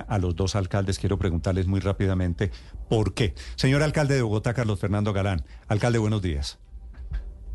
a 0.00 0.18
los 0.18 0.36
dos 0.36 0.56
alcaldes. 0.56 0.98
Quiero 0.98 1.18
preguntarles 1.18 1.66
muy 1.66 1.80
rápidamente 1.80 2.50
por 2.88 3.14
qué. 3.14 3.34
Señor 3.56 3.82
alcalde 3.82 4.14
de 4.14 4.22
Bogotá, 4.22 4.54
Carlos 4.54 4.80
Fernando 4.80 5.12
Galán. 5.12 5.44
Alcalde, 5.68 5.98
buenos 5.98 6.22
días. 6.22 6.58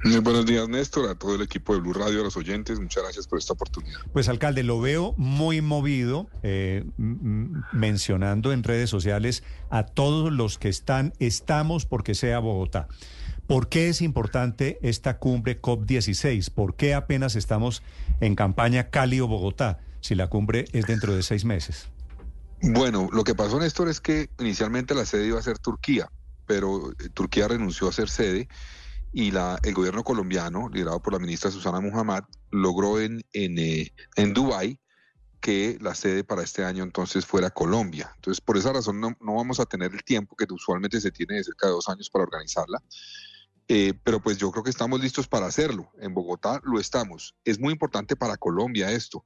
Muy 0.04 0.18
buenos 0.18 0.48
días, 0.48 0.68
Néstor, 0.68 1.10
a 1.12 1.16
todo 1.16 1.36
el 1.36 1.44
equipo 1.44 1.76
de 1.76 1.80
Blue 1.80 1.94
Radio, 1.94 2.22
a 2.22 2.24
los 2.24 2.36
oyentes. 2.36 2.80
Muchas 2.80 3.04
gracias 3.04 3.28
por 3.28 3.38
esta 3.38 3.54
oportunidad. 3.54 4.00
Pues, 4.12 4.30
alcalde, 4.30 4.64
lo 4.64 4.82
veo 4.82 5.14
muy 5.16 5.62
movido, 5.62 6.28
eh, 6.42 6.86
mencionando 6.98 8.52
en 8.52 8.64
redes 8.64 8.90
sociales 8.90 9.44
a 9.70 9.86
todos 9.86 10.32
los 10.34 10.58
que 10.58 10.70
están, 10.70 11.14
estamos 11.20 11.86
porque 11.86 12.16
sea 12.16 12.40
Bogotá. 12.40 12.88
¿Por 13.46 13.70
qué 13.70 13.90
es 13.90 14.02
importante 14.02 14.80
esta 14.82 15.20
cumbre 15.20 15.62
COP16? 15.62 16.50
¿Por 16.50 16.76
qué 16.76 16.96
apenas 16.96 17.36
estamos 17.36 17.84
en 18.22 18.34
campaña 18.36 18.90
Cali 18.90 19.20
o 19.20 19.28
Bogotá 19.28 19.82
si 20.00 20.16
la 20.16 20.28
cumbre 20.28 20.66
es 20.72 20.88
dentro 20.88 21.16
de 21.16 21.22
seis 21.22 21.46
meses? 21.46 21.90
Bueno, 22.62 23.10
lo 23.12 23.24
que 23.24 23.34
pasó, 23.34 23.60
Néstor, 23.60 23.90
es 23.90 24.00
que 24.00 24.30
inicialmente 24.40 24.94
la 24.94 25.06
sede 25.06 25.28
iba 25.28 25.40
a 25.40 25.44
ser 25.44 25.58
Turquía, 25.58 26.12
pero 26.46 26.92
eh, 26.92 27.10
Turquía 27.14 27.48
renunció 27.48 27.88
a 27.88 27.92
ser 27.92 28.10
sede 28.10 28.48
y 29.12 29.32
la, 29.32 29.60
el 29.64 29.74
gobierno 29.74 30.04
colombiano, 30.04 30.70
liderado 30.70 31.02
por 31.02 31.14
la 31.14 31.20
ministra 31.20 31.50
Susana 31.50 31.82
Muhammad, 31.82 32.24
logró 32.52 33.00
en, 33.00 33.24
en, 33.34 33.58
eh, 33.58 33.92
en 34.16 34.34
Dubái 34.34 34.80
que 35.42 35.80
la 35.82 35.96
sede 35.96 36.24
para 36.24 36.44
este 36.44 36.64
año 36.64 36.84
entonces 36.84 37.26
fuera 37.26 37.50
Colombia. 37.50 38.12
Entonces, 38.16 38.40
por 38.40 38.58
esa 38.58 38.72
razón 38.72 39.02
no, 39.02 39.18
no, 39.20 39.36
vamos 39.36 39.60
a 39.60 39.66
tener 39.66 39.92
el 39.92 40.04
tiempo 40.04 40.36
que 40.36 40.46
usualmente 40.52 41.02
se 41.02 41.12
tiene 41.12 41.36
de 41.36 41.44
cerca 41.44 41.66
de 41.66 41.74
dos 41.74 41.90
años 41.90 42.10
para 42.12 42.24
organizarla. 42.24 42.82
Eh, 43.68 43.94
pero 44.04 44.22
pues 44.22 44.38
yo 44.38 44.52
creo 44.52 44.64
que 44.64 44.70
estamos 44.70 45.02
listos 45.02 45.28
para 45.28 45.48
hacerlo. 45.48 45.92
En 46.00 46.14
Bogotá 46.14 46.62
lo 46.64 46.80
estamos. 46.80 47.36
Es 47.44 47.60
muy 47.60 47.74
importante 47.74 48.16
para 48.16 48.38
Colombia 48.38 48.92
esto. 48.92 49.26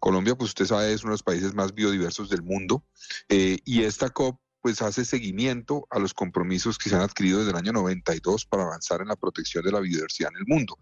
Colombia, 0.00 0.34
pues 0.34 0.50
usted 0.50 0.66
sabe, 0.66 0.92
es 0.92 1.02
uno 1.02 1.10
de 1.10 1.14
los 1.14 1.22
países 1.22 1.54
más 1.54 1.74
biodiversos 1.74 2.28
del 2.28 2.42
mundo. 2.42 2.84
Eh, 3.28 3.58
y 3.64 3.82
esta 3.82 4.10
COP 4.10 4.40
pues 4.62 4.82
hace 4.82 5.04
seguimiento 5.04 5.86
a 5.90 5.98
los 5.98 6.12
compromisos 6.12 6.76
que 6.76 6.90
se 6.90 6.96
han 6.96 7.02
adquirido 7.02 7.38
desde 7.38 7.52
el 7.52 7.56
año 7.56 7.72
92 7.72 8.44
para 8.44 8.64
avanzar 8.64 9.00
en 9.00 9.08
la 9.08 9.16
protección 9.16 9.64
de 9.64 9.72
la 9.72 9.80
biodiversidad 9.80 10.30
en 10.34 10.38
el 10.38 10.46
mundo. 10.46 10.78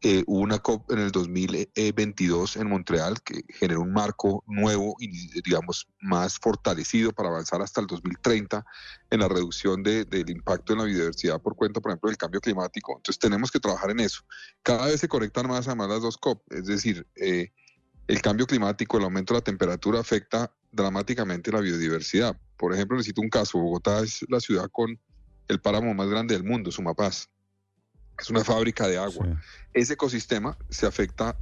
Eh, 0.00 0.22
hubo 0.28 0.38
una 0.38 0.60
COP 0.60 0.92
en 0.92 1.00
el 1.00 1.10
2022 1.10 2.56
en 2.56 2.68
Montreal 2.68 3.20
que 3.20 3.42
generó 3.48 3.80
un 3.80 3.92
marco 3.92 4.44
nuevo 4.46 4.94
y, 5.00 5.40
digamos, 5.42 5.88
más 6.00 6.38
fortalecido 6.38 7.10
para 7.10 7.30
avanzar 7.30 7.62
hasta 7.62 7.80
el 7.80 7.88
2030 7.88 8.64
en 9.10 9.20
la 9.20 9.26
reducción 9.26 9.82
de, 9.82 10.04
del 10.04 10.30
impacto 10.30 10.72
en 10.72 10.78
la 10.78 10.84
biodiversidad 10.84 11.42
por 11.42 11.56
cuenta, 11.56 11.80
por 11.80 11.90
ejemplo, 11.90 12.10
del 12.10 12.16
cambio 12.16 12.40
climático. 12.40 12.96
Entonces, 12.96 13.18
tenemos 13.18 13.50
que 13.50 13.58
trabajar 13.58 13.90
en 13.90 13.98
eso. 13.98 14.20
Cada 14.62 14.86
vez 14.86 15.00
se 15.00 15.08
conectan 15.08 15.48
más 15.48 15.66
a 15.66 15.74
más 15.74 15.88
las 15.88 16.02
dos 16.02 16.16
COP, 16.16 16.44
es 16.52 16.66
decir, 16.66 17.04
eh, 17.16 17.50
el 18.08 18.22
cambio 18.22 18.46
climático, 18.46 18.96
el 18.96 19.04
aumento 19.04 19.34
de 19.34 19.40
la 19.40 19.44
temperatura 19.44 20.00
afecta 20.00 20.50
dramáticamente 20.72 21.52
la 21.52 21.60
biodiversidad. 21.60 22.36
Por 22.56 22.72
ejemplo, 22.72 22.96
necesito 22.96 23.20
un 23.20 23.28
caso. 23.28 23.58
Bogotá 23.58 24.00
es 24.00 24.24
la 24.28 24.40
ciudad 24.40 24.68
con 24.72 24.98
el 25.46 25.60
páramo 25.60 25.94
más 25.94 26.08
grande 26.08 26.34
del 26.34 26.42
mundo, 26.42 26.72
Sumapaz. 26.72 27.28
Es 28.18 28.30
una 28.30 28.42
fábrica 28.42 28.88
de 28.88 28.98
agua. 28.98 29.40
Ese 29.74 29.92
ecosistema 29.92 30.56
se 30.70 30.86
afecta 30.86 31.38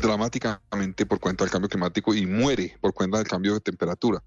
dramáticamente 0.00 1.04
por 1.04 1.20
cuenta 1.20 1.44
del 1.44 1.50
cambio 1.50 1.68
climático 1.68 2.14
y 2.14 2.26
muere 2.26 2.76
por 2.80 2.94
cuenta 2.94 3.18
del 3.18 3.26
cambio 3.26 3.54
de 3.54 3.60
temperatura. 3.60 4.22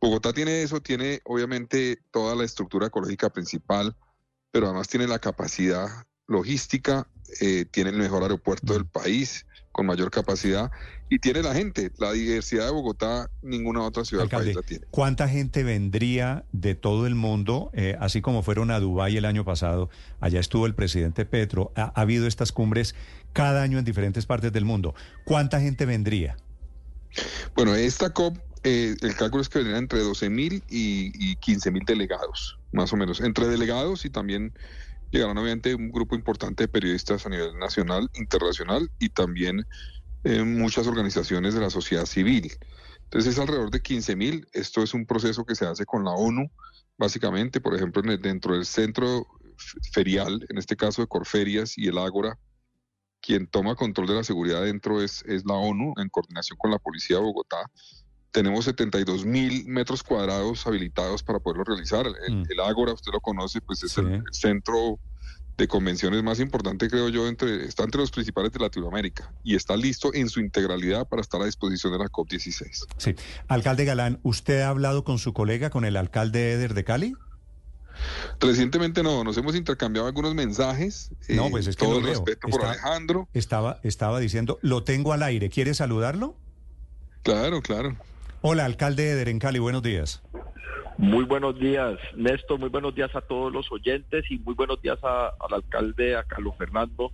Bogotá 0.00 0.32
tiene 0.32 0.62
eso, 0.62 0.80
tiene 0.80 1.20
obviamente 1.24 1.98
toda 2.12 2.36
la 2.36 2.44
estructura 2.44 2.86
ecológica 2.86 3.30
principal, 3.30 3.96
pero 4.50 4.66
además 4.66 4.88
tiene 4.88 5.08
la 5.08 5.18
capacidad 5.18 5.88
logística, 6.26 7.06
eh, 7.40 7.64
tiene 7.70 7.90
el 7.90 7.96
mejor 7.96 8.22
aeropuerto 8.22 8.72
del 8.72 8.86
país, 8.86 9.46
con 9.74 9.86
mayor 9.86 10.12
capacidad 10.12 10.70
y 11.10 11.18
tiene 11.18 11.42
la 11.42 11.52
gente. 11.52 11.90
La 11.98 12.12
diversidad 12.12 12.66
de 12.66 12.70
Bogotá, 12.70 13.28
ninguna 13.42 13.82
otra 13.82 14.04
ciudad 14.04 14.22
del 14.22 14.30
país 14.30 14.54
la 14.54 14.62
tiene. 14.62 14.86
¿Cuánta 14.92 15.28
gente 15.28 15.64
vendría 15.64 16.44
de 16.52 16.76
todo 16.76 17.08
el 17.08 17.16
mundo, 17.16 17.70
eh, 17.74 17.96
así 17.98 18.20
como 18.20 18.44
fueron 18.44 18.70
a 18.70 18.78
Dubái 18.78 19.16
el 19.16 19.24
año 19.24 19.44
pasado? 19.44 19.90
Allá 20.20 20.38
estuvo 20.38 20.66
el 20.66 20.76
presidente 20.76 21.26
Petro. 21.26 21.72
Ha, 21.74 21.92
habido 22.00 22.28
estas 22.28 22.52
cumbres 22.52 22.94
cada 23.32 23.62
año 23.62 23.80
en 23.80 23.84
diferentes 23.84 24.26
partes 24.26 24.52
del 24.52 24.64
mundo. 24.64 24.94
¿Cuánta 25.24 25.60
gente 25.60 25.86
vendría? 25.86 26.36
Bueno, 27.56 27.74
esta 27.74 28.10
COP, 28.10 28.38
eh, 28.62 28.94
el 29.00 29.16
cálculo 29.16 29.42
es 29.42 29.48
que 29.48 29.58
vendrían 29.58 29.82
entre 29.82 30.00
12 30.00 30.30
mil 30.30 30.62
y, 30.70 31.10
y 31.18 31.34
15 31.34 31.72
mil 31.72 31.82
delegados, 31.84 32.60
más 32.70 32.92
o 32.92 32.96
menos. 32.96 33.20
Entre 33.20 33.48
delegados 33.48 34.04
y 34.04 34.10
también 34.10 34.52
llegarán 35.14 35.38
obviamente 35.38 35.74
un 35.74 35.90
grupo 35.90 36.14
importante 36.16 36.64
de 36.64 36.68
periodistas 36.68 37.24
a 37.24 37.28
nivel 37.28 37.56
nacional, 37.58 38.10
internacional 38.14 38.90
y 38.98 39.08
también 39.10 39.64
eh, 40.24 40.42
muchas 40.42 40.86
organizaciones 40.86 41.54
de 41.54 41.60
la 41.60 41.70
sociedad 41.70 42.06
civil. 42.06 42.52
Entonces 43.04 43.34
es 43.34 43.38
alrededor 43.38 43.70
de 43.70 43.80
15 43.80 44.16
mil. 44.16 44.48
Esto 44.52 44.82
es 44.82 44.92
un 44.92 45.06
proceso 45.06 45.44
que 45.44 45.54
se 45.54 45.66
hace 45.66 45.84
con 45.84 46.04
la 46.04 46.10
ONU, 46.10 46.50
básicamente, 46.98 47.60
por 47.60 47.74
ejemplo, 47.74 48.02
dentro 48.16 48.54
del 48.54 48.66
centro 48.66 49.26
ferial, 49.92 50.44
en 50.48 50.58
este 50.58 50.74
caso 50.76 51.02
de 51.02 51.08
Corferias 51.08 51.78
y 51.78 51.86
el 51.86 51.98
Ágora, 51.98 52.36
quien 53.20 53.46
toma 53.46 53.76
control 53.76 54.08
de 54.08 54.14
la 54.14 54.24
seguridad 54.24 54.62
dentro 54.62 55.00
es, 55.00 55.22
es 55.26 55.44
la 55.46 55.54
ONU, 55.54 55.94
en 55.96 56.08
coordinación 56.08 56.58
con 56.58 56.72
la 56.72 56.78
Policía 56.78 57.16
de 57.16 57.22
Bogotá 57.22 57.70
tenemos 58.34 58.64
72 58.64 59.24
mil 59.24 59.64
metros 59.66 60.02
cuadrados 60.02 60.66
habilitados 60.66 61.22
para 61.22 61.38
poderlo 61.38 61.62
realizar. 61.62 62.04
El, 62.26 62.44
mm. 62.44 62.60
Ágora, 62.66 62.92
usted 62.92 63.12
lo 63.12 63.20
conoce, 63.20 63.60
pues 63.60 63.84
es 63.84 63.96
el, 63.96 64.24
centro 64.32 64.98
de 65.56 65.68
convenciones 65.68 66.20
más 66.24 66.40
importante, 66.40 66.90
creo 66.90 67.08
yo, 67.10 67.28
entre, 67.28 67.64
está 67.64 67.84
entre 67.84 68.00
los 68.00 68.10
principales 68.10 68.50
de 68.50 68.58
Latinoamérica 68.58 69.32
y 69.44 69.54
está 69.54 69.76
listo 69.76 70.12
en 70.12 70.28
su 70.28 70.40
integralidad 70.40 71.06
para 71.06 71.22
estar 71.22 71.40
a 71.40 71.44
disposición 71.44 71.92
de 71.92 72.00
la 72.00 72.06
COP16. 72.06 72.86
Sí. 72.96 73.14
Alcalde 73.46 73.84
Galán, 73.84 74.18
¿usted 74.24 74.62
ha 74.62 74.70
hablado 74.70 75.04
con 75.04 75.20
su 75.20 75.32
colega, 75.32 75.70
con 75.70 75.84
el 75.84 75.96
alcalde 75.96 76.54
Eder 76.54 76.74
de 76.74 76.82
Cali? 76.82 77.14
Recientemente 78.40 79.04
no, 79.04 79.22
nos 79.22 79.36
hemos 79.36 79.54
intercambiado 79.54 80.08
algunos 80.08 80.34
mensajes. 80.34 81.12
No, 81.28 81.50
pues 81.50 81.68
es 81.68 81.76
que 81.76 81.84
todo 81.84 82.00
el 82.00 82.04
respeto 82.04 82.48
por 82.48 82.64
Alejandro. 82.64 83.28
Estaba, 83.32 83.78
estaba 83.84 84.18
diciendo, 84.18 84.58
lo 84.60 84.82
tengo 84.82 85.12
al 85.12 85.22
aire, 85.22 85.50
¿quiere 85.50 85.72
saludarlo? 85.72 86.34
Claro, 87.22 87.62
claro. 87.62 87.96
Hola, 88.46 88.66
alcalde 88.66 89.14
de 89.14 89.38
Cali, 89.38 89.58
buenos 89.58 89.82
días. 89.82 90.22
Muy 90.98 91.24
buenos 91.24 91.58
días, 91.58 91.98
Néstor, 92.14 92.58
muy 92.58 92.68
buenos 92.68 92.94
días 92.94 93.10
a 93.16 93.22
todos 93.22 93.50
los 93.50 93.72
oyentes 93.72 94.26
y 94.28 94.36
muy 94.36 94.52
buenos 94.54 94.82
días 94.82 94.98
al 95.02 95.54
alcalde, 95.54 96.14
a 96.14 96.24
Carlos 96.24 96.52
Fernando. 96.58 97.10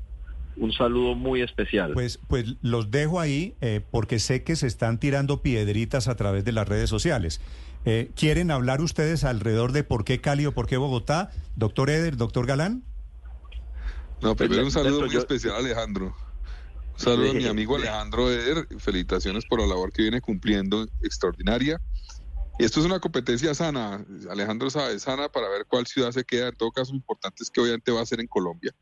Un 0.57 0.73
saludo 0.73 1.15
muy 1.15 1.41
especial. 1.43 1.93
Pues, 1.93 2.19
pues 2.27 2.57
los 2.63 2.91
dejo 2.91 3.21
ahí 3.21 3.55
eh, 3.61 3.81
porque 3.93 4.19
sé 4.19 4.43
que 4.43 4.57
se 4.57 4.67
están 4.67 4.99
tirando 4.99 5.41
piedritas 5.41 6.09
a 6.09 6.17
través 6.17 6.45
de 6.45 6.51
las 6.51 6.67
redes 6.67 6.91
sociales. 6.91 7.41
Eh, 7.85 8.11
¿Quieren 8.17 8.51
hablar 8.51 8.81
ustedes 8.81 9.23
alrededor 9.23 9.71
de 9.71 9.85
por 9.85 10.05
qué 10.05 10.21
Cali 10.21 10.47
o 10.47 10.53
por 10.53 10.67
qué 10.67 10.79
Bogotá? 10.79 11.31
Doctor 11.55 11.91
Eder, 11.91 12.17
doctor 12.17 12.45
Galán. 12.45 12.83
No, 14.21 14.35
primero 14.35 14.65
un 14.65 14.73
saludo 14.73 15.07
muy 15.07 15.15
especial 15.15 15.55
Alejandro. 15.55 16.13
Saludos 16.97 17.31
a 17.31 17.39
mi 17.39 17.47
amigo 17.47 17.77
Alejandro 17.77 18.31
Eder, 18.31 18.67
felicitaciones 18.79 19.45
por 19.47 19.61
la 19.61 19.67
labor 19.67 19.93
que 19.93 20.03
viene 20.03 20.21
cumpliendo, 20.21 20.87
extraordinaria. 21.01 21.81
Esto 22.59 22.81
es 22.81 22.87
una 22.87 23.01
competencia 23.01 23.55
sana, 23.55 24.05
Alejandro 24.29 24.69
sabe, 24.69 24.99
sana 24.99 25.31
para 25.31 25.49
ver 25.49 25.65
cuál 25.67 25.87
ciudad 25.87 26.13
se 26.13 26.25
queda. 26.25 26.49
En 26.49 26.57
todo 26.57 26.71
caso, 26.71 26.93
lo 26.93 26.99
importante 26.99 27.43
es 27.43 27.51
que 27.51 27.61
obviamente 27.61 27.91
va 27.91 28.03
a 28.03 28.07
ser 28.07 28.21
en 28.21 28.27
Colombia. 28.27 28.75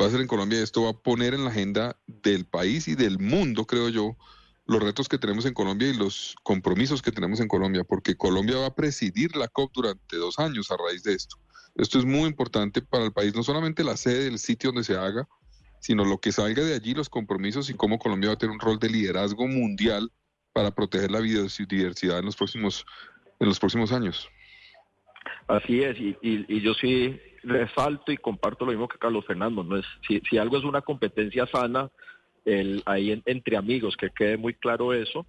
Va 0.00 0.06
a 0.06 0.10
ser 0.10 0.20
en 0.20 0.26
Colombia 0.26 0.58
y 0.58 0.62
esto 0.62 0.82
va 0.82 0.90
a 0.90 0.98
poner 1.00 1.34
en 1.34 1.44
la 1.44 1.50
agenda 1.50 1.96
del 2.06 2.44
país 2.44 2.88
y 2.88 2.96
del 2.96 3.20
mundo, 3.20 3.66
creo 3.66 3.88
yo, 3.88 4.16
los 4.66 4.82
retos 4.82 5.08
que 5.08 5.18
tenemos 5.18 5.46
en 5.46 5.54
Colombia 5.54 5.88
y 5.88 5.94
los 5.94 6.36
compromisos 6.42 7.00
que 7.00 7.10
tenemos 7.10 7.40
en 7.40 7.48
Colombia, 7.48 7.84
porque 7.84 8.16
Colombia 8.16 8.58
va 8.58 8.66
a 8.66 8.74
presidir 8.74 9.34
la 9.36 9.48
COP 9.48 9.72
durante 9.72 10.16
dos 10.16 10.38
años 10.38 10.70
a 10.70 10.76
raíz 10.76 11.02
de 11.04 11.14
esto. 11.14 11.36
Esto 11.76 11.98
es 11.98 12.04
muy 12.04 12.28
importante 12.28 12.82
para 12.82 13.04
el 13.04 13.12
país, 13.12 13.34
no 13.34 13.42
solamente 13.42 13.84
la 13.84 13.96
sede 13.96 14.24
del 14.24 14.38
sitio 14.38 14.70
donde 14.70 14.84
se 14.84 14.96
haga, 14.96 15.26
sino 15.80 16.04
lo 16.04 16.18
que 16.18 16.32
salga 16.32 16.62
de 16.64 16.74
allí, 16.74 16.94
los 16.94 17.08
compromisos 17.08 17.70
y 17.70 17.74
cómo 17.74 17.98
Colombia 17.98 18.30
va 18.30 18.34
a 18.34 18.38
tener 18.38 18.52
un 18.52 18.60
rol 18.60 18.78
de 18.78 18.90
liderazgo 18.90 19.46
mundial 19.46 20.10
para 20.52 20.70
proteger 20.70 21.10
la 21.10 21.20
biodiversidad 21.20 22.18
en 22.18 22.24
los 22.24 22.36
próximos, 22.36 22.84
en 23.38 23.48
los 23.48 23.58
próximos 23.58 23.92
años. 23.92 24.28
Así 25.46 25.82
es, 25.82 25.96
y, 25.98 26.60
yo 26.60 26.74
sí 26.74 27.18
resalto 27.42 28.12
y 28.12 28.16
comparto 28.16 28.64
lo 28.64 28.72
mismo 28.72 28.88
que 28.88 28.98
Carlos 28.98 29.24
Fernando, 29.26 29.62
no 29.62 29.76
es 29.76 29.86
si, 30.06 30.38
algo 30.38 30.58
es 30.58 30.64
una 30.64 30.82
competencia 30.82 31.46
sana, 31.46 31.90
el, 32.44 32.82
ahí 32.86 33.22
entre 33.24 33.56
amigos, 33.56 33.96
que 33.96 34.10
quede 34.10 34.36
muy 34.36 34.54
claro 34.54 34.92
eso, 34.92 35.26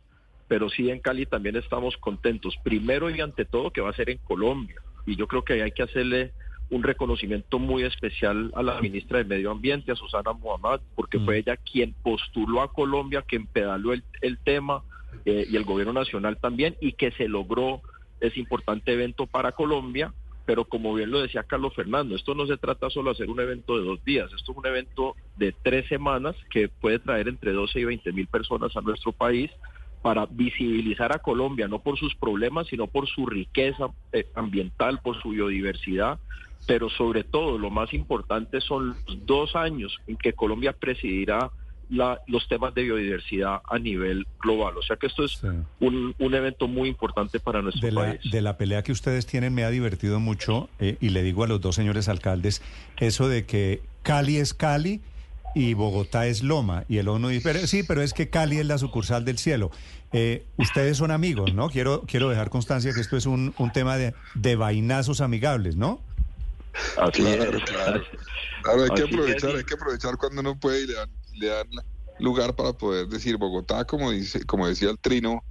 pero 0.48 0.70
sí 0.70 0.90
en 0.90 1.00
Cali 1.00 1.26
también 1.26 1.56
estamos 1.56 1.96
contentos, 1.98 2.56
primero 2.64 3.10
y 3.10 3.22
ante 3.22 3.46
todo 3.46 3.72
que 3.72 3.82
va 3.82 3.92
a 3.92 3.96
ser 3.96 4.10
en 4.10 4.18
Colombia, 4.18 4.82
y 5.06 5.16
yo 5.16 5.28
creo 5.28 5.44
que 5.44 5.62
hay 5.62 5.72
que 5.72 5.84
hacerle 5.84 6.34
un 6.70 6.84
reconocimiento 6.84 7.60
muy 7.60 7.84
especial 7.84 8.52
a 8.56 8.62
la 8.62 8.80
ministra 8.82 9.18
de 9.18 9.24
Medio 9.26 9.52
Ambiente, 9.52 9.92
a 9.92 9.96
Susana 9.96 10.34
Muhammad, 10.34 10.82
porque 10.96 11.20
fue 11.20 11.36
mm. 11.36 11.40
ella 11.40 11.58
quien 11.58 11.94
postuló 12.04 12.62
a 12.62 12.72
Colombia, 12.72 13.24
quien 13.24 13.48
pedaló 13.48 13.94
el, 13.94 14.04
tema 14.44 14.84
eh, 15.26 15.48
y 15.50 15.56
el 15.56 15.64
gobierno 15.64 15.94
nacional 15.94 16.38
también, 16.38 16.76
y 16.80 16.94
que 16.94 17.12
se 17.12 17.28
logró 17.28 17.82
ese 18.20 18.40
importante 18.40 18.94
evento 18.94 19.26
para 19.26 19.52
Colombia. 19.52 20.14
Pero 20.46 20.66
como 20.66 20.96
bien 20.96 21.12
lo 21.12 21.22
decía 21.22 21.44
Carlos 21.44 21.76
Fernando, 21.76 22.16
esto 22.16 22.34
no 22.34 22.48
se 22.48 22.58
trata 22.58 22.90
solo 22.90 23.12
de 23.12 23.16
hacer 23.16 23.30
un 23.30 23.40
evento 23.40 23.78
de 23.78 23.86
dos 23.86 24.04
días, 24.04 24.32
esto 24.34 24.52
es 24.52 24.58
un 24.58 24.66
evento 24.66 25.16
de 25.38 25.54
tres 25.64 25.88
semanas 25.88 26.36
que 26.50 26.70
puede 26.70 26.98
traer 26.98 27.28
entre 27.28 27.54
12 27.54 27.80
y 27.80 27.86
20 27.86 28.12
mil 28.14 28.26
personas 28.26 28.76
a 28.76 28.82
nuestro 28.82 29.12
país 29.12 29.52
para 30.02 30.26
visibilizar 30.26 31.16
a 31.16 31.20
Colombia, 31.20 31.68
no 31.68 31.80
por 31.80 32.00
sus 32.00 32.16
problemas, 32.16 32.68
sino 32.68 32.88
por 32.88 33.08
su 33.08 33.26
riqueza 33.26 33.90
eh, 34.12 34.28
ambiental, 34.34 35.02
por 35.04 35.22
su 35.22 35.30
biodiversidad, 35.30 36.20
pero 36.70 36.88
sobre 36.88 37.24
todo 37.24 37.58
lo 37.58 37.72
más 37.72 37.96
importante 37.96 38.62
son 38.62 38.90
los 39.08 39.26
dos 39.26 39.56
años 39.56 39.98
en 40.06 40.18
que 40.18 40.34
Colombia 40.34 40.72
presidirá 40.72 41.50
los 41.90 42.48
temas 42.48 42.76
de 42.76 42.84
biodiversidad 42.84 43.62
a 43.68 43.80
nivel 43.80 44.28
global. 44.40 44.78
O 44.78 44.84
sea 44.84 44.96
que 44.96 45.08
esto 45.08 45.26
es 45.26 45.42
un, 45.80 46.14
evento 46.20 46.68
muy 46.68 46.88
importante 46.88 47.40
para 47.40 47.64
nuestro 47.64 47.88
de 47.88 47.96
país. 47.96 48.20
La, 48.24 48.32
de 48.32 48.42
la 48.44 48.58
pelea 48.58 48.84
que 48.84 48.92
ustedes 48.92 49.26
tienen 49.26 49.56
me 49.56 49.64
ha 49.64 49.72
divertido 49.72 50.20
mucho 50.20 50.70
eh, 50.78 50.98
y 51.02 51.10
le 51.10 51.24
digo 51.24 51.44
a 51.44 51.48
los 51.48 51.60
dos 51.60 51.74
señores 51.74 52.08
alcaldes 52.08 52.62
eso 52.98 53.28
de 53.28 53.48
que 53.48 53.82
Cali 54.04 54.38
es 54.38 54.54
Cali 54.54 55.02
y 55.56 55.74
Bogotá 55.74 56.28
es 56.28 56.44
Loma. 56.44 56.84
Y 56.88 56.98
el 56.98 57.08
ONU 57.08 57.30
dice, 57.30 57.66
sí, 57.66 57.82
pero 57.82 58.04
es 58.04 58.14
que 58.14 58.30
Cali 58.30 58.60
es 58.60 58.68
la 58.68 58.78
sucursal 58.78 59.26
del 59.26 59.40
cielo. 59.40 59.72
Eh, 60.12 60.46
ustedes 60.58 60.98
son 60.98 61.10
amigos, 61.10 61.52
¿no? 61.56 61.72
Quiero, 61.72 62.04
quiero 62.06 62.30
dejar 62.30 62.52
constancia 62.52 62.94
que 62.94 63.02
esto 63.02 63.18
es 63.18 63.26
un, 63.26 63.56
un 63.58 63.72
tema 63.72 63.98
de, 63.98 64.14
de 64.36 64.56
vainazos 64.56 65.20
amigables, 65.22 65.76
¿no? 65.76 66.00
Claro, 67.14 67.60
claro. 67.66 68.84
hay 68.84 68.90
que 68.96 69.04
aprovechar, 69.04 69.56
hay 69.56 69.64
que 69.64 69.74
aprovechar 69.74 70.18
cuando 70.18 70.42
uno 70.42 70.60
puede 70.60 70.84
y 70.84 70.88
le 70.88 70.94
dan, 70.94 71.10
le 71.34 71.48
dan 71.48 71.68
lugar 72.20 72.56
para 72.56 72.74
poder 72.74 73.08
decir 73.08 73.38
Bogotá, 73.38 73.86
como 73.86 74.12
dice, 74.12 74.46
como 74.46 74.68
decía 74.68 74.90
el 74.90 75.00
Trino, 75.00 75.44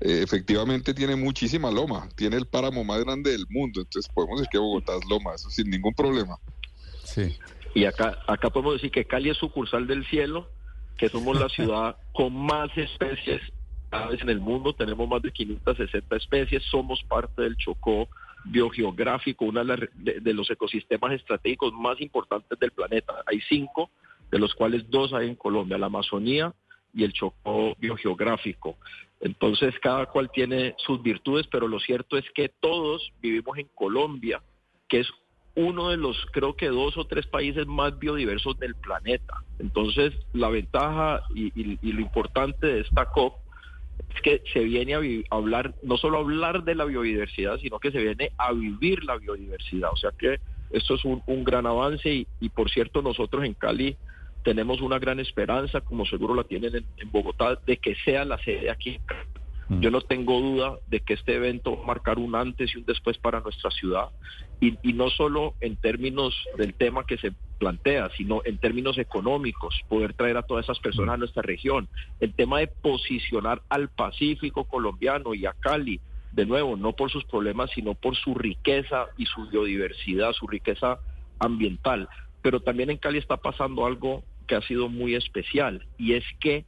eh, 0.00 0.20
efectivamente 0.22 0.94
tiene 0.94 1.16
muchísima 1.16 1.70
loma, 1.70 2.08
tiene 2.16 2.36
el 2.36 2.46
páramo 2.46 2.84
más 2.84 3.04
grande 3.04 3.30
del 3.32 3.46
mundo, 3.48 3.80
entonces 3.80 4.10
podemos 4.12 4.38
decir 4.38 4.50
que 4.50 4.58
Bogotá 4.58 4.96
es 4.96 5.08
loma, 5.08 5.34
eso 5.34 5.50
sin 5.50 5.70
ningún 5.70 5.94
problema. 5.94 6.36
Sí. 7.04 7.38
Y 7.74 7.84
acá, 7.84 8.18
acá 8.26 8.50
podemos 8.50 8.74
decir 8.74 8.90
que 8.90 9.04
Cali 9.04 9.30
es 9.30 9.36
sucursal 9.36 9.86
del 9.86 10.06
cielo, 10.06 10.48
que 10.96 11.08
somos 11.08 11.38
la 11.38 11.48
ciudad 11.48 11.96
con 12.12 12.34
más 12.34 12.70
especies 12.76 13.40
en 14.20 14.28
el 14.28 14.40
mundo, 14.40 14.74
tenemos 14.74 15.08
más 15.08 15.22
de 15.22 15.30
560 15.30 16.16
especies, 16.16 16.62
somos 16.64 17.00
parte 17.04 17.42
del 17.42 17.56
Chocó 17.56 18.08
biogeográfico, 18.44 19.46
uno 19.46 19.64
de, 19.64 20.34
los 20.34 20.50
ecosistemas 20.50 21.12
estratégicos 21.12 21.72
más 21.72 22.00
importantes 22.00 22.58
del 22.58 22.70
planeta. 22.72 23.14
Hay 23.26 23.40
cinco, 23.48 23.90
de 24.30 24.38
los 24.38 24.54
cuales 24.54 24.88
dos 24.90 25.12
hay 25.12 25.28
en 25.28 25.36
Colombia, 25.36 25.78
la 25.78 25.86
Amazonía 25.86 26.52
y 26.92 27.04
el 27.04 27.12
Chocó 27.12 27.74
biogeográfico. 27.78 28.76
Entonces, 29.20 29.74
cada 29.80 30.06
cual 30.06 30.30
tiene 30.32 30.74
sus 30.78 31.02
virtudes, 31.02 31.46
pero 31.50 31.66
lo 31.66 31.80
cierto 31.80 32.16
es 32.18 32.24
que 32.34 32.50
todos 32.60 33.12
vivimos 33.22 33.58
en 33.58 33.68
Colombia, 33.74 34.42
que 34.88 35.00
es 35.00 35.08
uno 35.56 35.90
de 35.90 35.96
los, 35.96 36.16
creo 36.32 36.56
que 36.56 36.68
dos 36.68 36.96
o 36.96 37.06
tres 37.06 37.26
países 37.26 37.66
más 37.66 37.98
biodiversos 37.98 38.58
del 38.58 38.74
planeta. 38.74 39.44
Entonces, 39.58 40.12
la 40.32 40.48
ventaja 40.48 41.22
y, 41.34 41.50
lo 41.92 42.00
importante 42.00 42.66
de 42.66 42.80
esta 42.80 43.06
COP 43.06 43.36
es 44.14 44.22
que 44.22 44.42
se 44.52 44.60
viene 44.60 44.94
a, 44.94 45.00
hablar, 45.34 45.74
no 45.82 45.96
solo 45.96 46.18
hablar 46.18 46.64
de 46.64 46.74
la 46.74 46.84
biodiversidad, 46.84 47.58
sino 47.58 47.78
que 47.78 47.90
se 47.90 47.98
viene 47.98 48.32
a 48.38 48.52
vivir 48.52 49.04
la 49.04 49.16
biodiversidad. 49.16 49.90
O 49.92 49.96
sea 49.96 50.10
que 50.18 50.40
esto 50.70 50.94
es 50.94 51.04
un, 51.04 51.22
gran 51.44 51.66
avance 51.66 52.26
y, 52.40 52.48
por 52.48 52.70
cierto, 52.70 53.02
nosotros 53.02 53.44
en 53.44 53.54
Cali 53.54 53.96
tenemos 54.42 54.80
una 54.80 54.98
gran 54.98 55.20
esperanza, 55.20 55.80
como 55.80 56.04
seguro 56.04 56.34
la 56.34 56.44
tienen 56.44 56.76
en, 56.76 56.84
en 56.96 57.10
Bogotá, 57.10 57.58
de 57.66 57.76
que 57.78 57.94
sea 58.04 58.24
la 58.24 58.38
sede 58.38 58.70
aquí 58.70 59.00
Mm. 59.68 59.80
Yo 59.80 59.90
no 59.90 60.00
tengo 60.00 60.40
duda 60.40 60.78
de 60.88 61.00
que 61.00 61.14
este 61.14 61.34
evento 61.34 61.76
va 61.76 61.82
a 61.82 61.86
marcar 61.86 62.18
un 62.18 62.34
antes 62.34 62.74
y 62.74 62.78
un 62.78 62.84
después 62.84 63.18
para 63.18 63.40
nuestra 63.40 63.70
ciudad, 63.70 64.08
y, 64.60 64.76
no 64.92 65.10
solo 65.10 65.54
en 65.60 65.76
términos 65.76 66.34
del 66.56 66.74
tema 66.74 67.04
que 67.06 67.18
se 67.18 67.32
plantea, 67.54 68.10
sino 68.16 68.42
en 68.44 68.58
términos 68.58 68.98
económicos, 68.98 69.80
poder 69.88 70.14
traer 70.14 70.36
a 70.36 70.42
todas 70.42 70.64
esas 70.64 70.78
personas 70.80 71.14
a 71.14 71.18
nuestra 71.18 71.42
región. 71.42 71.88
El 72.20 72.34
tema 72.34 72.58
de 72.58 72.66
posicionar 72.66 73.62
al 73.68 73.88
Pacífico 73.88 74.64
colombiano 74.64 75.34
y 75.34 75.46
a 75.46 75.52
Cali, 75.52 76.00
de 76.32 76.46
nuevo, 76.46 76.76
no 76.76 76.92
por 76.92 77.10
sus 77.10 77.24
problemas, 77.24 77.70
sino 77.70 77.94
por 77.94 78.16
su 78.16 78.34
riqueza 78.34 79.06
y 79.16 79.26
su 79.26 79.48
biodiversidad, 79.48 80.32
su 80.32 80.46
riqueza 80.46 80.98
ambiental. 81.38 82.08
Pero 82.42 82.60
también 82.60 82.90
en 82.90 82.98
Cali 82.98 83.18
está 83.18 83.36
pasando 83.36 83.86
algo 83.86 84.24
que 84.46 84.56
ha 84.56 84.62
sido 84.62 84.88
muy 84.88 85.14
especial, 85.14 85.86
y 85.96 86.14
es 86.14 86.24
que 86.40 86.64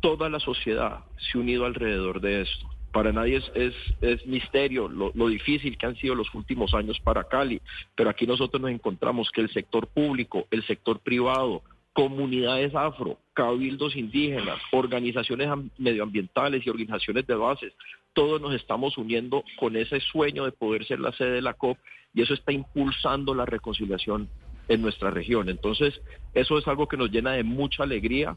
toda 0.00 0.28
la 0.28 0.40
sociedad 0.40 1.04
se 1.16 1.38
ha 1.38 1.40
unido 1.40 1.64
alrededor 1.64 2.20
de 2.20 2.42
esto. 2.42 2.73
Para 2.94 3.12
nadie 3.12 3.42
es, 3.54 4.26
misterio 4.26 4.86
lo, 4.86 5.10
difícil 5.26 5.76
que 5.76 5.84
han 5.84 5.96
sido 5.96 6.14
los 6.14 6.32
últimos 6.32 6.74
años 6.74 7.00
para 7.00 7.24
Cali, 7.24 7.60
pero 7.96 8.08
aquí 8.08 8.24
nosotros 8.24 8.62
nos 8.62 8.70
encontramos 8.70 9.32
que 9.32 9.40
el 9.40 9.50
sector 9.50 9.88
público, 9.88 10.46
el 10.52 10.64
sector 10.64 11.00
privado, 11.00 11.64
comunidades 11.92 12.72
afro, 12.72 13.18
cabildos 13.32 13.96
indígenas, 13.96 14.60
organizaciones 14.70 15.48
medioambientales 15.76 16.64
y 16.64 16.70
organizaciones 16.70 17.26
de 17.26 17.34
bases, 17.34 17.72
todos 18.12 18.40
nos 18.40 18.54
estamos 18.54 18.96
uniendo 18.96 19.42
con 19.58 19.74
ese 19.74 19.98
sueño 19.98 20.44
de 20.44 20.52
poder 20.52 20.86
ser 20.86 21.00
la 21.00 21.10
sede 21.10 21.32
de 21.32 21.42
la 21.42 21.54
COP 21.54 21.76
y 22.14 22.22
eso 22.22 22.32
está 22.32 22.52
impulsando 22.52 23.34
la 23.34 23.44
reconciliación 23.44 24.28
en 24.68 24.82
nuestra 24.82 25.10
región. 25.10 25.48
Entonces, 25.48 26.00
eso 26.32 26.58
es 26.58 26.68
algo 26.68 26.86
que 26.86 26.96
nos 26.96 27.10
llena 27.10 27.32
de 27.32 27.42
mucha 27.42 27.82
alegría 27.82 28.36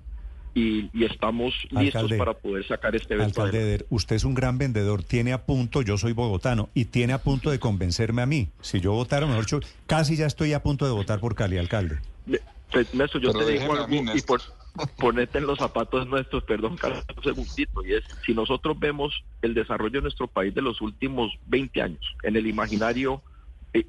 y, 0.53 0.89
estamos 1.05 1.53
listos 1.71 2.11
para 2.13 2.33
poder 2.33 2.65
sacar 2.67 2.95
este 2.95 3.13
evento. 3.13 3.41
Alcalde, 3.41 3.85
usted 3.89 4.15
es 4.15 4.23
un 4.23 4.33
gran 4.33 4.57
vendedor, 4.57 5.03
tiene 5.03 5.33
a 5.33 5.45
punto, 5.45 5.81
yo 5.81 5.97
soy 5.97 6.13
bogotano, 6.13 6.69
y 6.73 6.85
tiene 6.85 7.13
a 7.13 7.19
punto 7.19 7.51
de 7.51 7.59
convencerme 7.59 8.21
a 8.21 8.25
mí. 8.25 8.49
Si 8.61 8.79
yo 8.79 8.94
votara, 8.94 9.25
mejor 9.25 9.45
dicho, 9.45 9.59
casi 9.85 10.15
ya 10.15 10.25
estoy 10.25 10.53
a 10.53 10.63
punto 10.63 10.85
de 10.85 10.91
votar 10.91 11.19
por 11.19 11.35
Cali, 11.35 11.57
alcalde. 11.57 11.99
Pues, 12.71 12.94
Néstor, 12.94 13.21
yo 13.21 13.33
te 13.33 13.45
digo 13.45 13.73
algo, 13.73 13.88
y 14.15 14.21
por, 14.21 14.41
ponerte 14.97 15.38
en 15.38 15.47
los 15.47 15.57
zapatos 15.57 16.07
nuestros, 16.07 16.44
perdón, 16.44 16.77
Carlos, 16.77 17.03
un 17.15 17.23
segundito, 17.23 17.85
y 17.85 17.94
es, 17.94 18.03
si 18.25 18.33
nosotros 18.33 18.77
vemos 18.79 19.23
el 19.41 19.53
desarrollo 19.53 19.99
de 19.99 20.01
nuestro 20.01 20.27
país 20.27 20.53
de 20.53 20.61
los 20.61 20.81
últimos 20.81 21.31
20 21.47 21.81
años, 21.81 22.15
en 22.23 22.35
el 22.35 22.47
imaginario 22.47 23.21
eh, 23.73 23.83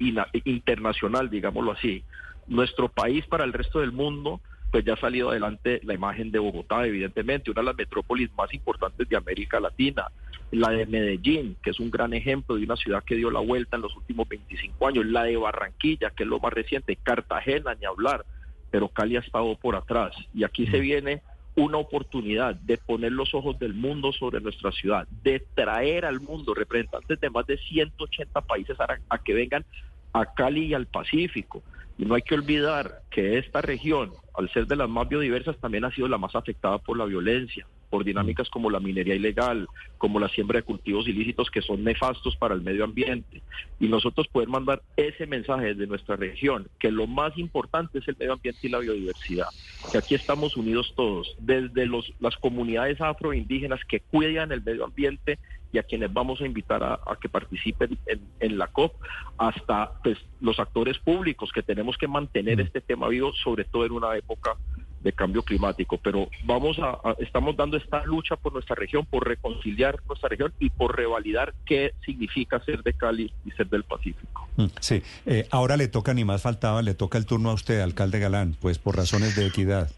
internacional, 0.45 1.29
digámoslo 1.29 1.71
así, 1.71 2.03
nuestro 2.47 2.89
país 2.89 3.25
para 3.27 3.43
el 3.43 3.53
resto 3.53 3.79
del 3.79 3.91
mundo 3.91 4.41
pues 4.71 4.85
ya 4.85 4.93
ha 4.93 4.99
salido 4.99 5.31
adelante 5.31 5.79
la 5.83 5.93
imagen 5.93 6.31
de 6.31 6.39
Bogotá, 6.39 6.85
evidentemente, 6.85 7.51
una 7.51 7.61
de 7.61 7.65
las 7.67 7.77
metrópolis 7.77 8.29
más 8.35 8.53
importantes 8.53 9.07
de 9.07 9.17
América 9.17 9.59
Latina, 9.59 10.07
la 10.51 10.69
de 10.69 10.85
Medellín, 10.85 11.57
que 11.63 11.71
es 11.71 11.79
un 11.79 11.91
gran 11.91 12.13
ejemplo 12.13 12.55
de 12.55 12.63
una 12.63 12.75
ciudad 12.75 13.03
que 13.03 13.15
dio 13.15 13.31
la 13.31 13.39
vuelta 13.39 13.75
en 13.75 13.83
los 13.83 13.95
últimos 13.95 14.27
25 14.27 14.87
años, 14.87 15.05
la 15.05 15.23
de 15.23 15.37
Barranquilla, 15.37 16.11
que 16.11 16.23
es 16.23 16.29
lo 16.29 16.39
más 16.39 16.53
reciente, 16.53 16.95
Cartagena, 16.95 17.75
ni 17.75 17.85
hablar, 17.85 18.25
pero 18.71 18.89
Cali 18.89 19.17
ha 19.17 19.21
estado 19.21 19.55
por 19.55 19.75
atrás. 19.75 20.15
Y 20.33 20.43
aquí 20.43 20.67
se 20.67 20.79
viene 20.79 21.21
una 21.55 21.77
oportunidad 21.77 22.55
de 22.55 22.77
poner 22.77 23.11
los 23.11 23.33
ojos 23.33 23.59
del 23.59 23.73
mundo 23.73 24.11
sobre 24.13 24.39
nuestra 24.39 24.71
ciudad, 24.71 25.07
de 25.23 25.43
traer 25.55 26.05
al 26.05 26.21
mundo 26.21 26.53
representantes 26.53 27.19
de 27.19 27.29
más 27.29 27.45
de 27.47 27.57
180 27.57 28.41
países 28.41 28.77
a 29.09 29.17
que 29.17 29.33
vengan 29.33 29.65
a 30.13 30.25
Cali 30.33 30.67
y 30.67 30.73
al 30.73 30.87
Pacífico. 30.87 31.61
Y 31.99 32.05
no 32.05 32.15
hay 32.15 32.21
que 32.21 32.33
olvidar 32.33 33.01
que 33.11 33.37
esta 33.37 33.61
región, 33.61 34.13
al 34.33 34.49
ser 34.53 34.65
de 34.67 34.77
las 34.77 34.87
más 34.87 35.09
biodiversas, 35.09 35.57
también 35.57 35.83
ha 35.83 35.91
sido 35.91 36.07
la 36.07 36.17
más 36.17 36.33
afectada 36.33 36.77
por 36.77 36.97
la 36.97 37.03
violencia, 37.03 37.67
por 37.89 38.05
dinámicas 38.05 38.49
como 38.49 38.69
la 38.69 38.79
minería 38.79 39.15
ilegal, 39.15 39.67
como 39.97 40.17
la 40.17 40.29
siembra 40.29 40.59
de 40.59 40.63
cultivos 40.63 41.09
ilícitos 41.09 41.51
que 41.51 41.61
son 41.61 41.83
nefastos 41.83 42.37
para 42.37 42.55
el 42.55 42.61
medio 42.61 42.85
ambiente. 42.85 43.41
Y 43.81 43.89
nosotros 43.89 44.29
poder 44.29 44.47
mandar 44.47 44.81
ese 44.95 45.27
mensaje 45.27 45.73
desde 45.73 45.87
nuestra 45.87 46.15
región, 46.15 46.69
que 46.79 46.89
lo 46.89 47.05
más 47.05 47.37
importante 47.37 47.99
es 47.99 48.07
el 48.07 48.15
medio 48.17 48.31
ambiente 48.31 48.65
y 48.65 48.69
la 48.69 48.79
biodiversidad, 48.79 49.47
que 49.91 49.97
aquí 49.97 50.15
estamos 50.15 50.55
unidos 50.55 50.93
todos, 50.95 51.35
desde 51.39 51.85
los, 51.85 52.13
las 52.21 52.37
comunidades 52.37 53.01
afroindígenas 53.01 53.81
que 53.83 53.99
cuidan 53.99 54.53
el 54.53 54.63
medio 54.63 54.85
ambiente 54.85 55.37
y 55.71 55.77
a 55.77 55.83
quienes 55.83 56.11
vamos 56.11 56.41
a 56.41 56.45
invitar 56.45 56.83
a, 56.83 56.99
que 57.21 57.29
participen 57.29 57.97
en, 58.39 58.57
la 58.57 58.67
COP, 58.67 58.93
hasta 59.37 59.91
pues, 60.03 60.17
los 60.41 60.59
actores 60.59 60.97
públicos 60.99 61.51
que 61.53 61.61
tenemos 61.61 61.97
que 61.97 62.07
mantener 62.07 62.57
mm. 62.57 62.61
este 62.61 62.81
tema 62.81 63.07
vivo, 63.07 63.31
sobre 63.33 63.65
todo 63.65 63.85
en 63.85 63.91
una 63.91 64.15
época 64.17 64.55
de 65.01 65.13
cambio 65.13 65.43
climático. 65.43 65.97
Pero 65.97 66.29
vamos 66.43 66.77
a, 66.79 66.99
estamos 67.19 67.55
dando 67.55 67.77
esta 67.77 68.03
lucha 68.05 68.35
por 68.35 68.53
nuestra 68.53 68.75
región, 68.75 69.05
por 69.05 69.27
reconciliar 69.27 69.99
nuestra 70.07 70.29
región 70.29 70.53
y 70.59 70.69
por 70.69 70.95
revalidar 70.95 71.53
qué 71.65 71.93
significa 72.05 72.63
ser 72.63 72.83
de 72.83 72.93
Cali 72.93 73.31
y 73.45 73.51
ser 73.51 73.69
del 73.69 73.83
Pacífico. 73.83 74.47
Mm, 74.57 74.65
sí, 74.79 75.01
eh, 75.25 75.47
ahora 75.51 75.77
le 75.77 75.87
toca, 75.87 76.13
ni 76.13 76.25
más 76.25 76.41
faltaba, 76.41 76.81
le 76.81 76.95
toca 76.95 77.17
el 77.17 77.25
turno 77.25 77.51
a 77.51 77.53
usted, 77.53 77.79
alcalde 77.79 78.19
Galán, 78.19 78.57
pues 78.59 78.79
por 78.79 78.95
razones 78.95 79.35
de 79.35 79.47
equidad. 79.47 79.89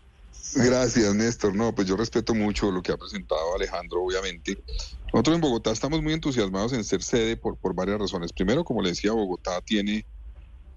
Gracias, 0.54 1.16
Néstor. 1.16 1.56
No, 1.56 1.74
pues 1.74 1.88
yo 1.88 1.96
respeto 1.96 2.34
mucho 2.34 2.72
lo 2.72 2.82
que 2.82 2.92
ha 2.92 2.98
presentado 2.98 3.56
Alejandro, 3.56 4.04
obviamente. 4.04 4.58
Nosotros 5.13 5.36
en 5.36 5.41
Bogotá 5.41 5.72
estamos 5.72 6.01
muy 6.01 6.13
entusiasmados 6.13 6.72
en 6.74 6.84
ser 6.84 7.03
sede 7.03 7.36
por, 7.36 7.58
varias 7.75 8.00
razones. 8.00 8.32
Primero, 8.32 8.63
como 8.63 8.82
le 8.82 8.89
decía, 8.89 9.12
Bogotá 9.12 9.60
tiene 9.62 10.06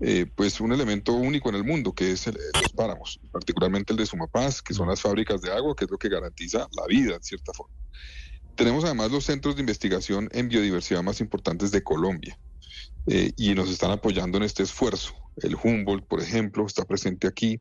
eh, 0.00 0.26
pues 0.34 0.60
un 0.60 0.72
elemento 0.72 1.12
único 1.12 1.48
en 1.50 1.54
el 1.54 1.64
mundo, 1.64 1.92
que 1.92 2.10
es 2.10 2.26
los 2.26 2.72
páramos, 2.72 3.20
particularmente 3.30 3.92
el 3.92 3.98
de 3.98 4.06
Sumapaz, 4.06 4.60
que 4.60 4.74
son 4.74 4.88
las 4.88 5.00
fábricas 5.00 5.40
de 5.40 5.52
agua, 5.52 5.76
que 5.76 5.84
es 5.84 5.90
lo 5.90 5.98
que 5.98 6.08
garantiza 6.08 6.66
la 6.72 6.86
vida, 6.88 7.14
en 7.14 7.22
cierta 7.22 7.52
forma. 7.52 7.74
Tenemos 8.56 8.84
además 8.84 9.10
los 9.10 9.24
centros 9.24 9.54
de 9.56 9.62
investigación 9.62 10.28
en 10.32 10.48
biodiversidad 10.48 11.02
más 11.02 11.20
importantes 11.20 11.70
de 11.70 11.82
Colombia 11.82 12.38
eh, 13.06 13.32
y 13.36 13.54
nos 13.54 13.68
están 13.68 13.90
apoyando 13.90 14.38
en 14.38 14.44
este 14.44 14.62
esfuerzo. 14.62 15.14
El 15.36 15.56
Humboldt, 15.56 16.06
por 16.06 16.20
ejemplo, 16.20 16.66
está 16.66 16.84
presente 16.84 17.26
aquí. 17.26 17.60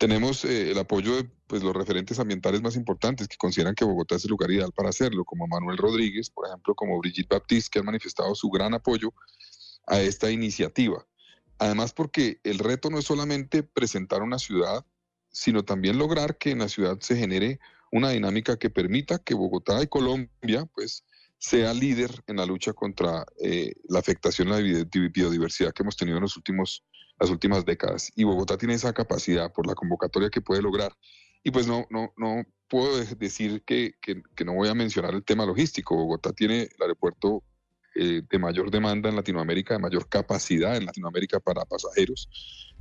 Tenemos 0.00 0.46
eh, 0.46 0.70
el 0.70 0.78
apoyo 0.78 1.16
de 1.16 1.30
pues, 1.46 1.62
los 1.62 1.76
referentes 1.76 2.18
ambientales 2.18 2.62
más 2.62 2.74
importantes 2.74 3.28
que 3.28 3.36
consideran 3.36 3.74
que 3.74 3.84
Bogotá 3.84 4.16
es 4.16 4.24
el 4.24 4.30
lugar 4.30 4.50
ideal 4.50 4.72
para 4.74 4.88
hacerlo, 4.88 5.26
como 5.26 5.46
Manuel 5.46 5.76
Rodríguez, 5.76 6.30
por 6.30 6.46
ejemplo, 6.46 6.74
como 6.74 6.98
Brigitte 6.98 7.28
Baptiste, 7.28 7.68
que 7.70 7.80
han 7.80 7.84
manifestado 7.84 8.34
su 8.34 8.48
gran 8.48 8.72
apoyo 8.72 9.12
a 9.86 10.00
esta 10.00 10.30
iniciativa. 10.30 11.06
Además, 11.58 11.92
porque 11.92 12.40
el 12.44 12.60
reto 12.60 12.88
no 12.88 12.98
es 12.98 13.04
solamente 13.04 13.62
presentar 13.62 14.22
una 14.22 14.38
ciudad, 14.38 14.86
sino 15.28 15.66
también 15.66 15.98
lograr 15.98 16.38
que 16.38 16.52
en 16.52 16.60
la 16.60 16.70
ciudad 16.70 16.98
se 17.00 17.16
genere 17.16 17.60
una 17.92 18.08
dinámica 18.08 18.58
que 18.58 18.70
permita 18.70 19.18
que 19.18 19.34
Bogotá 19.34 19.82
y 19.82 19.86
Colombia, 19.86 20.64
pues, 20.74 21.04
sea 21.36 21.74
líder 21.74 22.10
en 22.26 22.36
la 22.36 22.46
lucha 22.46 22.72
contra 22.72 23.26
eh, 23.44 23.74
la 23.86 23.98
afectación 23.98 24.48
a 24.48 24.60
la 24.60 24.86
biodiversidad 25.12 25.74
que 25.74 25.82
hemos 25.82 25.98
tenido 25.98 26.16
en 26.16 26.22
los 26.22 26.38
últimos, 26.38 26.84
las 27.20 27.30
últimas 27.30 27.64
décadas. 27.64 28.10
Y 28.16 28.24
Bogotá 28.24 28.56
tiene 28.56 28.74
esa 28.74 28.92
capacidad 28.92 29.52
por 29.52 29.66
la 29.66 29.74
convocatoria 29.74 30.30
que 30.30 30.40
puede 30.40 30.62
lograr. 30.62 30.92
Y 31.44 31.50
pues 31.50 31.66
no, 31.66 31.86
no, 31.90 32.12
no 32.16 32.44
puedo 32.68 32.98
decir 32.98 33.62
que, 33.64 33.94
que, 34.00 34.44
no 34.44 34.54
voy 34.54 34.68
a 34.68 34.74
mencionar 34.74 35.14
el 35.14 35.22
tema 35.22 35.44
logístico. 35.44 35.96
Bogotá 35.96 36.32
tiene 36.32 36.62
el 36.62 36.82
aeropuerto 36.82 37.42
eh, 37.94 38.22
de 38.28 38.38
mayor 38.38 38.70
demanda 38.70 39.08
en 39.08 39.16
Latinoamérica, 39.16 39.74
de 39.74 39.80
mayor 39.80 40.08
capacidad 40.08 40.76
en 40.76 40.86
Latinoamérica 40.86 41.40
para 41.40 41.64
pasajeros. 41.64 42.28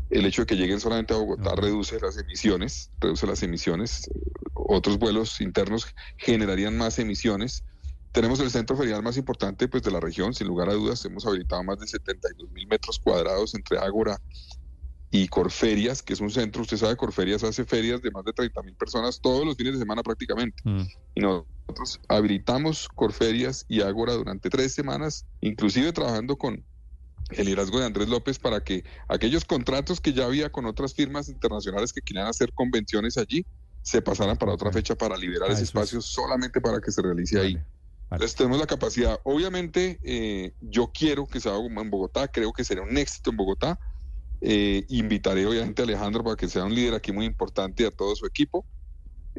El 0.09 0.25
hecho 0.25 0.43
de 0.43 0.45
que 0.47 0.55
lleguen 0.55 0.79
solamente 0.79 1.13
a 1.13 1.17
Bogotá 1.17 1.55
reduce 1.55 1.99
las 1.99 2.17
emisiones, 2.17 2.91
reduce 2.99 3.27
las 3.27 3.43
emisiones. 3.43 4.09
Otros 4.53 4.97
vuelos 4.97 5.41
internos 5.41 5.93
generarían 6.17 6.77
más 6.77 6.97
emisiones 6.99 7.63
tenemos 8.11 8.39
el 8.39 8.49
centro 8.49 8.75
ferial 8.75 9.03
más 9.03 9.17
importante 9.17 9.67
pues, 9.67 9.83
de 9.83 9.91
la 9.91 9.99
región, 9.99 10.33
sin 10.33 10.47
lugar 10.47 10.69
a 10.69 10.73
dudas. 10.73 11.03
Hemos 11.05 11.25
habilitado 11.25 11.63
más 11.63 11.79
de 11.79 11.87
72 11.87 12.51
mil 12.51 12.67
metros 12.67 12.99
cuadrados 12.99 13.53
entre 13.55 13.77
Ágora 13.77 14.19
y 15.11 15.27
Corferias, 15.27 16.03
que 16.03 16.13
es 16.13 16.19
un 16.19 16.29
centro, 16.29 16.61
usted 16.61 16.77
sabe, 16.77 16.95
Corferias 16.95 17.43
hace 17.43 17.65
ferias 17.65 18.01
de 18.01 18.11
más 18.11 18.23
de 18.25 18.33
30 18.33 18.61
mil 18.61 18.75
personas 18.75 19.19
todos 19.19 19.45
los 19.45 19.55
fines 19.55 19.73
de 19.73 19.79
semana 19.79 20.03
prácticamente. 20.03 20.61
Mm. 20.63 20.81
Y 21.15 21.21
nosotros 21.21 21.99
habilitamos 22.07 22.87
Corferias 22.89 23.65
y 23.67 23.81
Ágora 23.81 24.13
durante 24.13 24.49
tres 24.49 24.73
semanas, 24.73 25.25
inclusive 25.41 25.91
trabajando 25.93 26.37
con 26.37 26.63
el 27.31 27.45
liderazgo 27.45 27.79
de 27.79 27.85
Andrés 27.85 28.09
López 28.09 28.39
para 28.39 28.63
que 28.63 28.83
aquellos 29.07 29.45
contratos 29.45 30.01
que 30.01 30.13
ya 30.13 30.25
había 30.25 30.51
con 30.51 30.65
otras 30.65 30.93
firmas 30.93 31.29
internacionales 31.29 31.93
que 31.93 32.01
quieran 32.01 32.27
hacer 32.27 32.53
convenciones 32.53 33.17
allí, 33.17 33.45
se 33.81 34.01
pasaran 34.01 34.37
para 34.37 34.53
otra 34.53 34.71
fecha 34.71 34.95
para 34.95 35.15
liberar 35.15 35.49
ah, 35.49 35.53
ese 35.53 35.63
espacio 35.63 36.01
solamente 36.01 36.59
para 36.61 36.79
que 36.81 36.91
se 36.91 37.01
realice 37.01 37.39
ahí. 37.39 37.57
Tenemos 38.35 38.57
la 38.57 38.65
capacidad. 38.65 39.19
Obviamente, 39.23 39.99
eh, 40.01 40.53
yo 40.59 40.91
quiero 40.91 41.27
que 41.27 41.39
se 41.39 41.49
haga 41.49 41.59
en 41.59 41.89
Bogotá, 41.91 42.27
creo 42.27 42.51
que 42.51 42.63
sería 42.63 42.83
un 42.83 42.97
éxito 42.97 43.29
en 43.29 43.37
Bogotá. 43.37 43.79
Eh, 44.41 44.85
invitaré 44.89 45.45
obviamente 45.45 45.81
a 45.81 45.85
Alejandro 45.85 46.23
para 46.23 46.35
que 46.35 46.47
sea 46.47 46.63
un 46.63 46.73
líder 46.73 46.95
aquí 46.95 47.11
muy 47.11 47.25
importante 47.25 47.83
y 47.83 47.85
a 47.85 47.91
todo 47.91 48.15
su 48.15 48.25
equipo. 48.25 48.65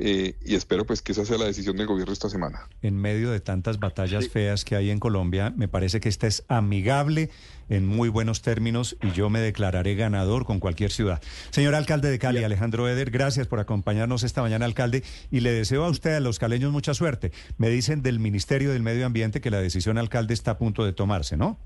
Eh, 0.03 0.35
y 0.43 0.55
espero 0.55 0.87
pues 0.87 1.03
que 1.03 1.13
esa 1.13 1.27
sea 1.27 1.37
la 1.37 1.45
decisión 1.45 1.77
del 1.77 1.87
gobierno 1.87 2.15
esta 2.15 2.31
semana. 2.31 2.67
En 2.81 2.97
medio 2.97 3.31
de 3.31 3.41
tantas 3.41 3.79
batallas 3.79 4.31
feas 4.31 4.65
que 4.65 4.75
hay 4.75 4.89
en 4.89 4.99
Colombia, 4.99 5.53
me 5.55 5.69
parece 5.69 6.01
que 6.01 6.09
esta 6.09 6.27
es 6.27 6.43
amigable 6.49 7.29
en 7.69 7.87
muy 7.87 8.09
buenos 8.09 8.41
términos 8.41 8.97
y 9.03 9.11
yo 9.11 9.29
me 9.29 9.41
declararé 9.41 9.97
ganador 9.97 10.47
con 10.47 10.59
cualquier 10.59 10.91
ciudad. 10.91 11.21
Señor 11.51 11.75
alcalde 11.75 12.11
de 12.11 12.19
Cali, 12.19 12.43
Alejandro 12.43 12.89
Eder, 12.89 13.11
gracias 13.11 13.47
por 13.47 13.61
acompañarnos 13.61 14.23
esta 14.23 14.41
mañana, 14.41 14.65
alcalde, 14.65 15.05
y 15.31 15.41
le 15.41 15.53
deseo 15.53 15.85
a 15.85 15.91
usted, 15.91 16.15
a 16.15 16.21
los 16.21 16.39
caleños, 16.39 16.73
mucha 16.73 16.95
suerte. 16.95 17.31
Me 17.59 17.69
dicen 17.69 18.01
del 18.01 18.21
Ministerio 18.21 18.73
del 18.73 18.83
Medio 18.83 19.05
Ambiente 19.05 19.43
que 19.43 19.51
la 19.51 19.61
decisión 19.61 19.99
alcalde 19.99 20.33
está 20.33 20.53
a 20.53 20.59
punto 20.59 20.83
de 20.83 20.95
tomarse, 20.95 21.37
¿no? 21.37 21.59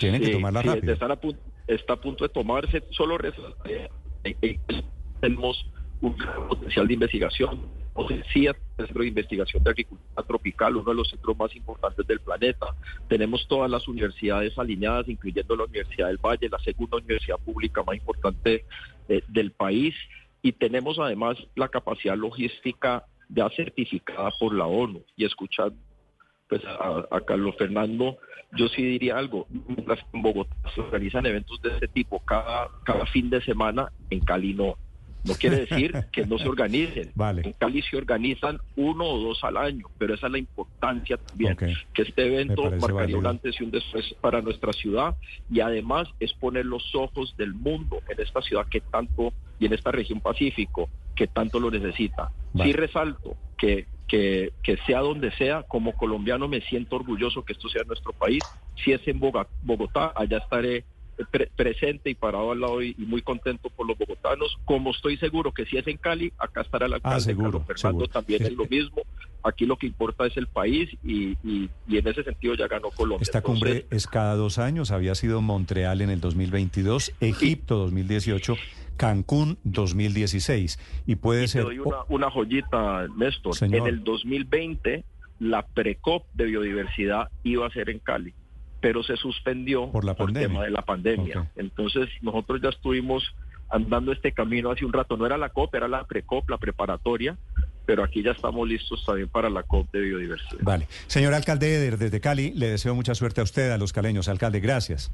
Tienen 0.00 0.22
que 0.22 0.30
tomarla 0.30 0.62
rápido. 0.62 0.90
Está 0.90 1.04
a, 1.04 1.16
punto, 1.16 1.38
está 1.66 1.92
a 1.92 2.00
punto 2.00 2.24
de 2.24 2.30
tomarse, 2.30 2.82
solo 2.92 3.18
eh, 3.22 3.90
eh, 4.24 4.58
tenemos 5.20 5.66
un 6.00 6.16
potencial 6.48 6.86
de 6.86 6.94
investigación. 6.94 7.60
el 8.10 8.24
Centro 8.76 9.02
de 9.02 9.08
Investigación 9.08 9.62
de 9.62 9.70
Agricultura 9.70 10.26
Tropical, 10.26 10.76
uno 10.76 10.90
de 10.90 10.96
los 10.96 11.08
centros 11.08 11.36
más 11.36 11.54
importantes 11.54 12.06
del 12.06 12.20
planeta. 12.20 12.66
Tenemos 13.08 13.46
todas 13.48 13.70
las 13.70 13.86
universidades 13.88 14.58
alineadas, 14.58 15.08
incluyendo 15.08 15.56
la 15.56 15.64
Universidad 15.64 16.08
del 16.08 16.18
Valle, 16.18 16.48
la 16.48 16.58
segunda 16.58 16.98
universidad 16.98 17.38
pública 17.38 17.82
más 17.82 17.96
importante 17.96 18.64
eh, 19.08 19.22
del 19.28 19.52
país. 19.52 19.94
Y 20.42 20.52
tenemos 20.52 20.98
además 20.98 21.38
la 21.54 21.68
capacidad 21.68 22.16
logística 22.16 23.04
ya 23.28 23.48
certificada 23.50 24.30
por 24.38 24.54
la 24.54 24.66
ONU. 24.66 25.02
Y 25.16 25.24
escuchando 25.24 25.76
pues, 26.48 26.62
a, 26.66 27.20
Carlos 27.22 27.54
Fernando, 27.56 28.18
yo 28.52 28.68
sí 28.68 28.82
diría 28.82 29.16
algo. 29.16 29.46
En 30.12 30.22
Bogotá 30.22 30.54
se 30.74 30.80
organizan 30.80 31.26
eventos 31.26 31.60
de 31.62 31.70
este 31.70 31.88
tipo 31.88 32.18
cada, 32.20 32.68
cada 32.84 33.06
fin 33.06 33.30
de 33.30 33.40
semana, 33.42 33.90
en 34.10 34.20
Cali 34.20 34.52
no 34.54 34.76
no 35.24 35.34
quiere 35.34 35.66
decir 35.66 35.92
que 36.12 36.26
no 36.26 36.38
se 36.38 36.48
organicen. 36.48 37.12
En 37.44 37.52
Cali 37.52 37.82
se 37.82 37.96
organizan 37.96 38.58
uno 38.76 39.04
o 39.04 39.18
dos 39.18 39.42
al 39.44 39.56
año, 39.56 39.86
pero 39.98 40.14
esa 40.14 40.26
es 40.26 40.32
la 40.32 40.38
importancia 40.38 41.16
también, 41.16 41.56
que 41.56 42.02
este 42.02 42.26
evento 42.26 42.70
marcaría 42.80 43.16
un 43.16 43.26
antes 43.26 43.60
y 43.60 43.64
un 43.64 43.70
después 43.70 44.14
para 44.20 44.40
nuestra 44.42 44.72
ciudad 44.72 45.16
y 45.50 45.60
además 45.60 46.08
es 46.20 46.32
poner 46.34 46.66
los 46.66 46.94
ojos 46.94 47.34
del 47.36 47.54
mundo 47.54 48.00
en 48.08 48.20
esta 48.20 48.42
ciudad 48.42 48.66
que 48.68 48.80
tanto 48.80 49.32
y 49.58 49.66
en 49.66 49.72
esta 49.72 49.90
región 49.90 50.20
Pacífico 50.20 50.88
que 51.14 51.26
tanto 51.26 51.60
lo 51.60 51.70
necesita. 51.70 52.30
Sí 52.62 52.72
resalto 52.72 53.36
que, 53.56 53.86
que, 54.08 54.52
que 54.62 54.76
sea 54.86 55.00
donde 55.00 55.30
sea, 55.32 55.62
como 55.62 55.92
colombiano 55.92 56.48
me 56.48 56.60
siento 56.60 56.96
orgulloso 56.96 57.44
que 57.44 57.52
esto 57.52 57.68
sea 57.68 57.84
nuestro 57.84 58.12
país. 58.12 58.42
Si 58.82 58.92
es 58.92 59.06
en 59.06 59.20
Bogotá, 59.20 60.12
allá 60.14 60.38
estaré 60.38 60.84
presente 61.56 62.10
y 62.10 62.14
parado 62.14 62.52
al 62.52 62.60
lado 62.60 62.82
y, 62.82 62.94
muy 62.98 63.22
contento 63.22 63.70
por 63.70 63.86
los 63.86 63.96
bogotanos, 63.96 64.58
como 64.64 64.90
estoy 64.90 65.16
seguro 65.16 65.52
que 65.52 65.66
si 65.66 65.76
es 65.76 65.86
en 65.86 65.96
Cali, 65.96 66.32
acá 66.38 66.62
estará 66.62 66.86
el 66.86 66.94
alcalde 66.94 67.16
ah, 67.16 67.20
seguro, 67.20 67.60
Fernando 67.60 68.06
también 68.06 68.42
es 68.42 68.52
lo 68.52 68.66
mismo. 68.66 69.02
Aquí 69.42 69.66
lo 69.66 69.76
que 69.76 69.86
importa 69.86 70.26
es 70.26 70.36
el 70.36 70.46
país 70.46 70.90
y, 71.04 71.36
en 71.44 72.08
ese 72.08 72.22
sentido 72.24 72.54
ya 72.54 72.66
ganó 72.66 72.90
Colombia. 72.90 73.22
Esta 73.22 73.42
cumbre 73.42 73.86
es 73.90 74.06
cada 74.06 74.34
dos 74.36 74.58
años, 74.58 74.90
había 74.90 75.14
sido 75.14 75.42
Montreal 75.42 76.00
en 76.00 76.10
el 76.10 76.20
2022, 76.20 77.12
Egipto 77.20 77.76
2018. 77.78 78.56
Cancún 78.96 79.58
2016 79.64 80.78
y 81.04 81.16
puede 81.16 81.48
ser... 81.48 81.66
Te 81.66 81.74
doy 81.74 81.92
una, 82.08 82.30
joyita, 82.30 83.08
Néstor. 83.16 83.56
En 83.62 83.86
el 83.88 84.04
2020 84.04 85.04
la 85.40 85.66
Precop 85.66 86.26
de 86.32 86.44
biodiversidad 86.44 87.28
iba 87.42 87.66
a 87.66 87.70
ser 87.70 87.90
en 87.90 87.98
Cali 87.98 88.32
pero 88.84 89.02
se 89.02 89.16
suspendió 89.16 89.90
por, 89.90 90.04
la 90.04 90.12
el 90.12 90.32
tema 90.34 90.64
de 90.64 90.70
la 90.70 90.82
pandemia. 90.82 91.50
Entonces 91.56 92.10
nosotros 92.20 92.60
ya 92.62 92.68
estuvimos 92.68 93.24
andando 93.70 94.12
este 94.12 94.32
camino 94.32 94.70
hace 94.70 94.84
un 94.84 94.92
rato. 94.92 95.16
No 95.16 95.24
era 95.24 95.38
la 95.38 95.48
COP, 95.48 95.74
era 95.74 95.88
la 95.88 96.04
PRECOP, 96.04 96.50
la 96.50 96.58
preparatoria, 96.58 97.38
pero 97.86 98.04
aquí 98.04 98.22
ya 98.22 98.32
estamos 98.32 98.68
listos 98.68 99.02
también 99.06 99.30
para 99.30 99.48
la 99.48 99.62
COP 99.62 99.90
de 99.90 100.00
biodiversidad. 100.00 100.60
Vale. 100.60 100.86
Señor 101.06 101.32
alcalde 101.32 101.96
desde 101.96 102.20
Cali, 102.20 102.52
le 102.52 102.68
deseo 102.68 102.94
mucha 102.94 103.14
suerte 103.14 103.40
a 103.40 103.44
usted, 103.44 103.70
a 103.70 103.78
los 103.78 103.94
caleños. 103.94 104.28
Alcalde, 104.28 104.60
gracias. 104.60 105.10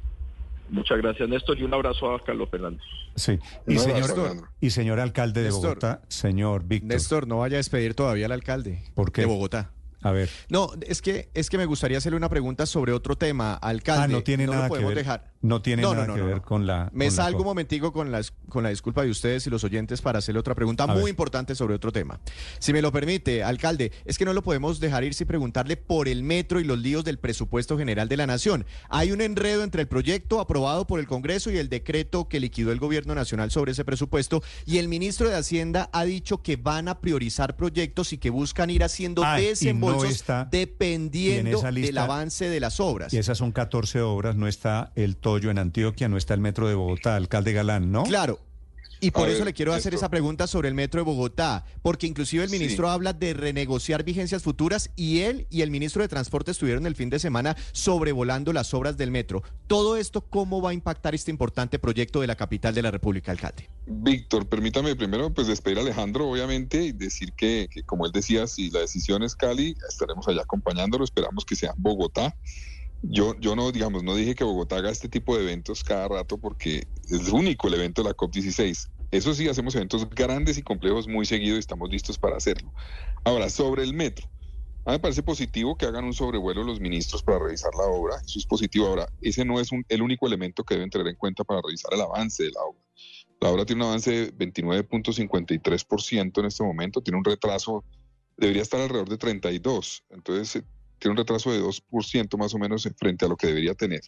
Muchas 0.69 0.99
gracias, 0.99 1.29
Néstor, 1.29 1.57
y 1.57 1.62
un 1.62 1.73
abrazo 1.73 2.12
a 2.12 2.25
Carlos 2.25 2.49
Fernández. 2.50 2.83
Sí, 3.15 3.39
y, 3.69 3.79
señor, 3.79 4.49
y 4.61 4.71
señor 4.71 4.99
alcalde 4.99 5.45
de 5.45 5.50
Bogotá, 5.50 6.03
señor 6.09 6.65
Víctor. 6.65 6.89
Néstor, 6.89 7.29
no 7.29 7.39
vaya 7.39 7.55
a 7.55 7.59
despedir 7.59 7.95
todavía 7.95 8.27
al 8.27 8.33
alcalde 8.33 8.83
¿Por 8.97 9.12
qué? 9.12 9.21
de 9.21 9.29
Bogotá. 9.29 9.71
A 10.02 10.12
ver. 10.12 10.30
No, 10.49 10.71
es 10.87 11.02
que 11.02 11.30
es 11.35 11.50
que 11.50 11.59
me 11.59 11.66
gustaría 11.66 11.99
hacerle 11.99 12.16
una 12.16 12.28
pregunta 12.28 12.66
sobre 12.66 12.92
otro 12.92 13.16
tema, 13.16 13.54
alcalde. 13.54 14.04
Ah, 14.04 14.09
no 14.09 14.23
tiene 14.23 14.47
nada 14.47 14.69
que 14.71 14.85
ver. 14.85 14.95
Dejar. 14.95 15.30
No 15.42 15.62
tiene 15.62 15.82
nada 15.82 16.06
que 16.14 16.20
ver 16.20 16.42
con 16.42 16.66
la. 16.66 16.90
Me 16.92 17.11
salgo 17.11 17.40
un 17.40 17.47
momentico 17.47 17.92
con 17.92 18.12
la, 18.12 18.20
con 18.49 18.62
la 18.62 18.68
disculpa 18.68 19.02
de 19.02 19.11
ustedes 19.11 19.47
y 19.47 19.50
los 19.50 19.64
oyentes 19.64 20.02
para 20.02 20.18
hacerle 20.18 20.38
otra 20.38 20.54
pregunta 20.54 20.87
muy 20.87 21.11
importante 21.11 21.54
sobre 21.54 21.75
otro 21.75 21.92
tema. 21.92 22.20
Si 22.59 22.75
me 22.75 22.82
lo 22.82 22.92
permite, 22.92 23.42
alcalde, 23.42 23.90
es 24.04 24.18
que 24.18 24.26
no 24.26 24.35
lo 24.35 24.42
podemos 24.42 24.80
dejar 24.80 25.04
ir 25.04 25.14
sin 25.14 25.26
preguntarle 25.26 25.78
por 25.78 26.09
el 26.09 26.23
metro 26.23 26.61
y 26.61 26.64
los 26.64 26.78
líos 26.78 27.04
del 27.04 27.18
presupuesto 27.18 27.78
general 27.78 28.09
de 28.09 28.18
la 28.18 28.26
Nación. 28.26 28.66
Hay 28.90 29.12
un 29.12 29.23
enredo 29.23 29.64
entre 29.64 29.80
el 29.80 29.88
proyecto 29.88 30.40
aprobado 30.40 30.87
por 30.87 31.00
el 31.00 31.06
Congreso 31.06 31.50
y 31.50 31.56
el 31.56 31.70
decreto 31.70 32.28
que 32.28 32.38
liquidó 32.38 32.70
el 32.70 32.78
Gobierno 32.78 33.14
Nacional 33.14 33.50
sobre 33.50 33.73
ese 33.73 33.85
presupuesto. 33.85 34.42
Y 34.66 34.76
el 34.76 34.88
ministro 34.88 35.30
de 35.30 35.37
Hacienda 35.37 35.88
ha 35.94 36.04
dicho 36.04 36.42
que 36.42 36.56
van 36.56 36.88
a 36.88 37.00
priorizar 37.00 37.56
proyectos 37.56 38.12
y 38.12 38.18
que 38.18 38.28
buscan 38.28 38.68
ir 38.68 38.85
haciendo 38.85 39.23
desembolsos 39.37 40.23
dependiendo 40.50 41.62
del 41.62 41.97
avance 41.97 42.50
de 42.50 42.61
las 42.61 42.78
obras. 42.78 43.14
Y 43.14 43.18
esas 43.18 43.38
son 43.38 43.52
14 43.52 44.02
obras, 44.02 44.37
no 44.37 44.47
está 44.47 44.92
el 44.97 45.16
todo 45.16 45.30
en 45.39 45.59
Antioquia, 45.59 46.09
no 46.09 46.17
está 46.17 46.35
el 46.35 46.41
metro 46.41 46.69
de 46.69 46.75
Bogotá, 46.75 47.17
alcalde 47.17 47.53
Galán, 47.53 47.93
¿no? 47.93 48.05
Claro, 48.05 48.41
y 49.03 49.13
por 49.13 49.31
eso 49.31 49.45
le 49.47 49.55
quiero 49.55 49.73
hacer 49.73 49.95
esa 49.95 50.11
pregunta 50.11 50.47
sobre 50.47 50.69
el 50.69 50.75
metro 50.75 51.01
de 51.01 51.05
Bogotá, 51.05 51.65
porque 51.81 52.07
inclusive 52.07 52.45
el 52.45 52.51
ministro 52.51 52.91
habla 52.91 53.15
de 53.15 53.33
renegociar 53.33 54.05
vigencias 54.05 54.43
futuras 54.43 54.91
y 54.95 55.21
él 55.21 55.47
y 55.49 55.63
el 55.63 55.71
ministro 55.71 56.03
de 56.03 56.09
Transporte 56.09 56.51
estuvieron 56.51 56.85
el 56.85 56.95
fin 56.95 57.09
de 57.09 57.19
semana 57.19 57.57
sobrevolando 57.73 58.53
las 58.53 58.75
obras 58.75 58.99
del 58.99 59.11
metro. 59.11 59.43
Todo 59.67 59.97
esto, 59.97 60.21
¿cómo 60.21 60.61
va 60.61 60.71
a 60.71 60.75
impactar 60.75 61.15
este 61.15 61.31
importante 61.31 61.79
proyecto 61.79 62.21
de 62.21 62.27
la 62.27 62.37
capital 62.37 62.75
de 62.75 62.83
la 62.83 62.91
República, 62.91 63.33
alcalde? 63.33 63.71
Víctor, 63.87 64.47
permítame 64.47 64.95
primero 64.95 65.33
pues 65.33 65.47
despedir 65.47 65.79
a 65.79 65.81
Alejandro, 65.81 66.29
obviamente, 66.29 66.85
y 66.85 66.93
decir 66.93 67.33
que, 67.33 67.69
que 67.71 67.83
como 67.83 68.05
él 68.05 68.13
decía, 68.13 68.47
si 68.47 68.71
la 68.71 68.81
decisión 68.81 69.23
es 69.23 69.35
Cali, 69.35 69.77
estaremos 69.89 70.29
allá 70.29 70.43
acompañándolo, 70.43 71.05
esperamos 71.05 71.47
que 71.47 71.57
sea 71.57 71.73
Bogotá. 71.79 72.37
Yo, 73.02 73.35
yo 73.40 73.57
no, 73.57 73.73
digamos, 73.73 74.04
no 74.04 74.14
dije 74.14 74.35
que 74.35 74.45
Bogotá 74.45 74.76
haga 74.76 74.90
este 74.90 75.09
tipo 75.09 75.37
de 75.37 75.42
eventos 75.42 75.83
cada 75.83 76.09
rato 76.09 76.38
porque 76.38 76.87
es 77.09 77.28
único 77.30 77.69
el 77.69 77.75
evento 77.75 78.02
de 78.02 78.11
la 78.11 78.16
COP16. 78.16 78.90
Eso 79.11 79.35
sí, 79.35 79.49
hacemos 79.49 79.75
eventos 79.75 80.09
grandes 80.11 80.59
y 80.59 80.62
complejos 80.62 81.09
muy 81.09 81.25
seguido 81.25 81.57
y 81.57 81.59
estamos 81.59 81.90
listos 81.90 82.19
para 82.19 82.37
hacerlo. 82.37 82.73
Ahora, 83.25 83.49
sobre 83.49 83.83
el 83.83 83.95
metro. 83.95 84.30
A 84.85 84.92
mí 84.92 84.95
me 84.95 85.00
parece 85.00 85.23
positivo 85.23 85.76
que 85.76 85.85
hagan 85.85 86.04
un 86.04 86.14
sobrevuelo 86.14 86.62
los 86.62 86.80
ministros 86.80 87.23
para 87.23 87.38
revisar 87.38 87.71
la 87.75 87.85
obra. 87.85 88.16
Eso 88.16 88.38
es 88.38 88.47
positivo. 88.47 88.87
Ahora, 88.87 89.09
ese 89.21 89.45
no 89.45 89.61
es 89.61 89.71
el 89.88 90.02
único 90.02 90.26
elemento 90.26 90.64
que 90.64 90.75
deben 90.75 90.90
tener 90.90 91.09
en 91.09 91.16
cuenta 91.16 91.45
para 91.45 91.61
revisar 91.62 91.92
el 91.92 92.00
avance 92.00 92.45
de 92.45 92.50
la 92.50 92.62
obra. 92.62 92.80
La 93.40 93.50
obra 93.50 93.64
tiene 93.64 93.83
un 93.83 93.88
avance 93.88 94.11
de 94.11 94.35
29.53% 94.35 96.40
en 96.40 96.45
este 96.45 96.62
momento, 96.62 97.02
tiene 97.02 97.19
un 97.19 97.25
retraso, 97.25 97.85
debería 98.37 98.62
estar 98.62 98.80
alrededor 98.80 99.09
de 99.09 99.19
32%. 99.19 100.02
Entonces, 100.11 100.62
tiene 101.00 101.12
un 101.12 101.16
retraso 101.16 101.50
de 101.50 101.61
2% 101.61 102.38
más 102.38 102.54
o 102.54 102.59
menos 102.59 102.88
frente 102.97 103.25
a 103.25 103.28
lo 103.28 103.37
que 103.37 103.49
debería 103.49 103.75
tener. 103.75 104.02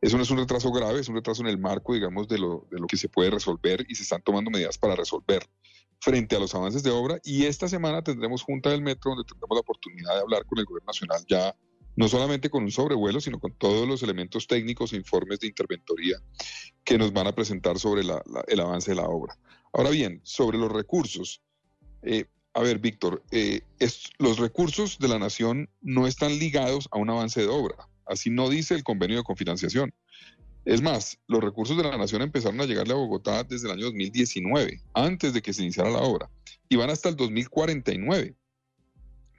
Eso 0.00 0.16
no 0.16 0.22
es 0.22 0.30
un 0.30 0.38
retraso 0.38 0.72
grave, 0.72 1.00
es 1.00 1.08
un 1.08 1.16
retraso 1.16 1.42
en 1.42 1.48
el 1.48 1.58
marco, 1.58 1.92
digamos, 1.92 2.28
de 2.28 2.38
lo, 2.38 2.66
de 2.70 2.78
lo 2.78 2.86
que 2.86 2.96
se 2.96 3.08
puede 3.08 3.30
resolver 3.30 3.84
y 3.88 3.94
se 3.94 4.04
están 4.04 4.22
tomando 4.22 4.50
medidas 4.50 4.78
para 4.78 4.96
resolver 4.96 5.46
frente 6.00 6.36
a 6.36 6.38
los 6.38 6.54
avances 6.54 6.82
de 6.82 6.90
obra. 6.90 7.18
Y 7.24 7.44
esta 7.44 7.68
semana 7.68 8.02
tendremos 8.02 8.42
Junta 8.42 8.70
del 8.70 8.80
Metro, 8.80 9.10
donde 9.10 9.24
tendremos 9.24 9.56
la 9.56 9.60
oportunidad 9.60 10.14
de 10.14 10.20
hablar 10.20 10.46
con 10.46 10.58
el 10.58 10.64
Gobierno 10.64 10.86
Nacional 10.86 11.24
ya 11.28 11.54
no 11.96 12.08
solamente 12.08 12.50
con 12.50 12.62
un 12.62 12.70
sobrevuelo, 12.70 13.20
sino 13.20 13.40
con 13.40 13.54
todos 13.54 13.88
los 13.88 14.02
elementos 14.02 14.46
técnicos 14.46 14.92
e 14.92 14.96
informes 14.96 15.40
de 15.40 15.48
interventoría 15.48 16.18
que 16.84 16.98
nos 16.98 17.12
van 17.12 17.26
a 17.26 17.34
presentar 17.34 17.78
sobre 17.78 18.02
el 18.02 18.60
avance 18.60 18.90
de 18.90 18.96
la 18.96 19.08
obra. 19.08 19.36
Ahora 19.72 19.90
bien, 19.90 20.20
sobre 20.22 20.58
los 20.58 20.70
recursos, 20.70 21.42
eh, 22.02 22.26
a 22.56 22.62
ver, 22.62 22.78
Víctor, 22.78 23.22
eh, 23.32 23.60
los 24.16 24.38
recursos 24.38 24.98
de 24.98 25.08
la 25.08 25.18
nación 25.18 25.68
no 25.82 26.06
están 26.06 26.38
ligados 26.38 26.88
a 26.90 26.96
un 26.96 27.10
avance 27.10 27.42
de 27.42 27.48
obra. 27.48 27.76
Así 28.06 28.30
no 28.30 28.48
dice 28.48 28.74
el 28.74 28.82
convenio 28.82 29.18
de 29.18 29.24
confinanciación. 29.24 29.92
Es 30.64 30.80
más, 30.80 31.18
los 31.28 31.44
recursos 31.44 31.76
de 31.76 31.82
la 31.82 31.98
nación 31.98 32.22
empezaron 32.22 32.58
a 32.62 32.64
llegarle 32.64 32.94
a 32.94 32.96
Bogotá 32.96 33.44
desde 33.44 33.66
el 33.66 33.74
año 33.74 33.84
2019, 33.84 34.80
antes 34.94 35.34
de 35.34 35.42
que 35.42 35.52
se 35.52 35.64
iniciara 35.64 35.90
la 35.90 35.98
obra, 35.98 36.30
y 36.70 36.76
van 36.76 36.88
hasta 36.88 37.10
el 37.10 37.16
2049 37.16 38.34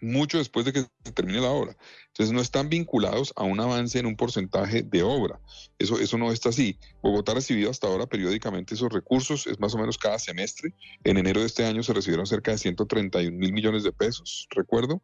mucho 0.02 0.38
después 0.38 0.66
de 0.66 0.74
que 0.74 0.86
termine 1.14 1.42
la 1.42 1.50
obra. 1.50 1.76
Entonces 2.08 2.34
no 2.34 2.42
están 2.42 2.70
vinculados 2.70 3.34
a 3.36 3.44
un 3.44 3.60
avance 3.60 4.00
en 4.00 4.06
un 4.06 4.16
porcentaje 4.16 4.84
de 4.84 5.04
obra. 5.04 5.40
Eso, 5.80 6.00
eso 6.00 6.18
no 6.18 6.32
está 6.32 6.50
así. 6.50 6.78
Bogotá 7.02 7.32
ha 7.32 7.36
recibido 7.36 7.70
hasta 7.70 7.88
ahora 7.88 8.06
periódicamente 8.06 8.76
esos 8.76 8.92
recursos, 8.92 9.48
es 9.48 9.60
más 9.60 9.74
o 9.76 9.78
menos 9.78 9.98
cada 9.98 10.20
semestre. 10.20 10.74
En 11.04 11.18
enero 11.18 11.42
de 11.42 11.48
este 11.48 11.66
año 11.66 11.84
se 11.84 11.94
recibieron 11.94 12.28
cerca 12.28 12.52
de 12.52 12.58
131 12.58 13.38
mil 13.38 13.54
millones 13.54 13.84
de 13.84 13.92
pesos, 13.92 14.48
recuerdo. 14.52 15.02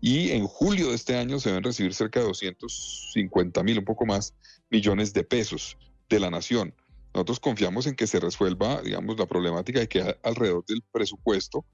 Y 0.00 0.30
en 0.30 0.46
julio 0.46 0.88
de 0.88 0.96
este 0.96 1.16
año 1.16 1.38
se 1.38 1.50
deben 1.50 1.62
recibir 1.62 1.94
cerca 1.94 2.20
de 2.20 2.26
250 2.26 3.62
mil, 3.62 3.78
un 3.78 3.84
poco 3.84 4.04
más, 4.04 4.34
millones 4.68 5.12
de 5.12 5.22
pesos 5.22 5.76
de 6.08 6.18
la 6.18 6.30
nación. 6.30 6.74
Nosotros 7.14 7.40
confiamos 7.40 7.86
en 7.86 7.94
que 7.94 8.06
se 8.06 8.18
resuelva, 8.18 8.80
digamos, 8.82 9.18
la 9.18 9.26
problemática 9.26 9.80
de 9.80 9.88
que 9.88 10.16
alrededor 10.22 10.64
del 10.66 10.82
presupuesto 10.90 11.64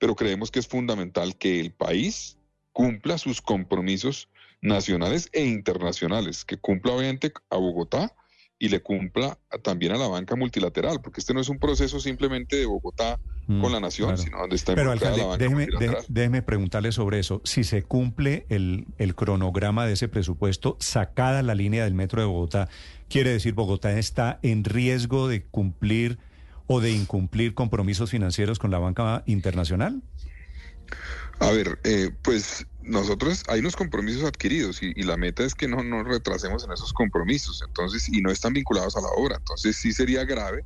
pero 0.00 0.16
creemos 0.16 0.50
que 0.50 0.58
es 0.58 0.66
fundamental 0.66 1.36
que 1.36 1.60
el 1.60 1.72
país 1.72 2.38
cumpla 2.72 3.18
sus 3.18 3.40
compromisos 3.42 4.28
nacionales 4.62 5.28
e 5.32 5.44
internacionales, 5.44 6.44
que 6.44 6.56
cumpla 6.56 6.92
obviamente 6.92 7.32
a 7.50 7.56
Bogotá 7.56 8.12
y 8.58 8.68
le 8.68 8.80
cumpla 8.80 9.38
también 9.62 9.92
a 9.92 9.98
la 9.98 10.08
banca 10.08 10.36
multilateral, 10.36 11.00
porque 11.02 11.20
este 11.20 11.34
no 11.34 11.40
es 11.40 11.48
un 11.48 11.58
proceso 11.58 12.00
simplemente 12.00 12.56
de 12.56 12.66
Bogotá 12.66 13.20
con 13.46 13.58
mm, 13.58 13.72
la 13.72 13.80
nación, 13.80 14.16
sino 14.16 14.38
donde 14.38 14.56
está 14.56 14.74
Pero 14.74 14.90
alcalde, 14.90 15.18
la 15.18 15.26
banca 15.26 15.44
déjeme, 15.44 15.68
déjeme, 16.08 16.42
preguntarle 16.42 16.92
sobre 16.92 17.18
eso. 17.18 17.42
Si 17.44 17.64
se 17.64 17.82
cumple 17.82 18.46
el, 18.48 18.86
el 18.98 19.14
cronograma 19.14 19.86
de 19.86 19.94
ese 19.94 20.08
presupuesto, 20.08 20.76
sacada 20.80 21.42
la 21.42 21.54
línea 21.54 21.84
del 21.84 21.94
metro 21.94 22.20
de 22.20 22.26
Bogotá, 22.26 22.68
¿quiere 23.08 23.30
decir 23.30 23.52
Bogotá 23.54 23.98
está 23.98 24.38
en 24.42 24.64
riesgo 24.64 25.28
de 25.28 25.42
cumplir 25.42 26.18
o 26.72 26.80
de 26.80 26.92
incumplir 26.92 27.52
compromisos 27.54 28.10
financieros 28.10 28.60
con 28.60 28.70
la 28.70 28.78
banca 28.78 29.24
internacional? 29.26 30.04
A 31.40 31.50
ver, 31.50 31.80
eh, 31.82 32.12
pues 32.22 32.64
nosotros 32.80 33.42
hay 33.48 33.58
unos 33.58 33.74
compromisos 33.74 34.22
adquiridos 34.22 34.80
y, 34.80 35.02
la 35.02 35.16
meta 35.16 35.42
es 35.42 35.56
que 35.56 35.66
no 35.66 35.82
nos 35.82 36.06
retrasemos 36.06 36.62
en 36.64 36.70
esos 36.70 36.92
compromisos, 36.92 37.60
entonces, 37.66 38.08
y 38.08 38.22
no 38.22 38.30
están 38.30 38.52
vinculados 38.52 38.96
a 38.96 39.00
la 39.00 39.08
obra. 39.08 39.34
Entonces 39.38 39.74
sí 39.74 39.92
sería 39.92 40.24
grave 40.24 40.64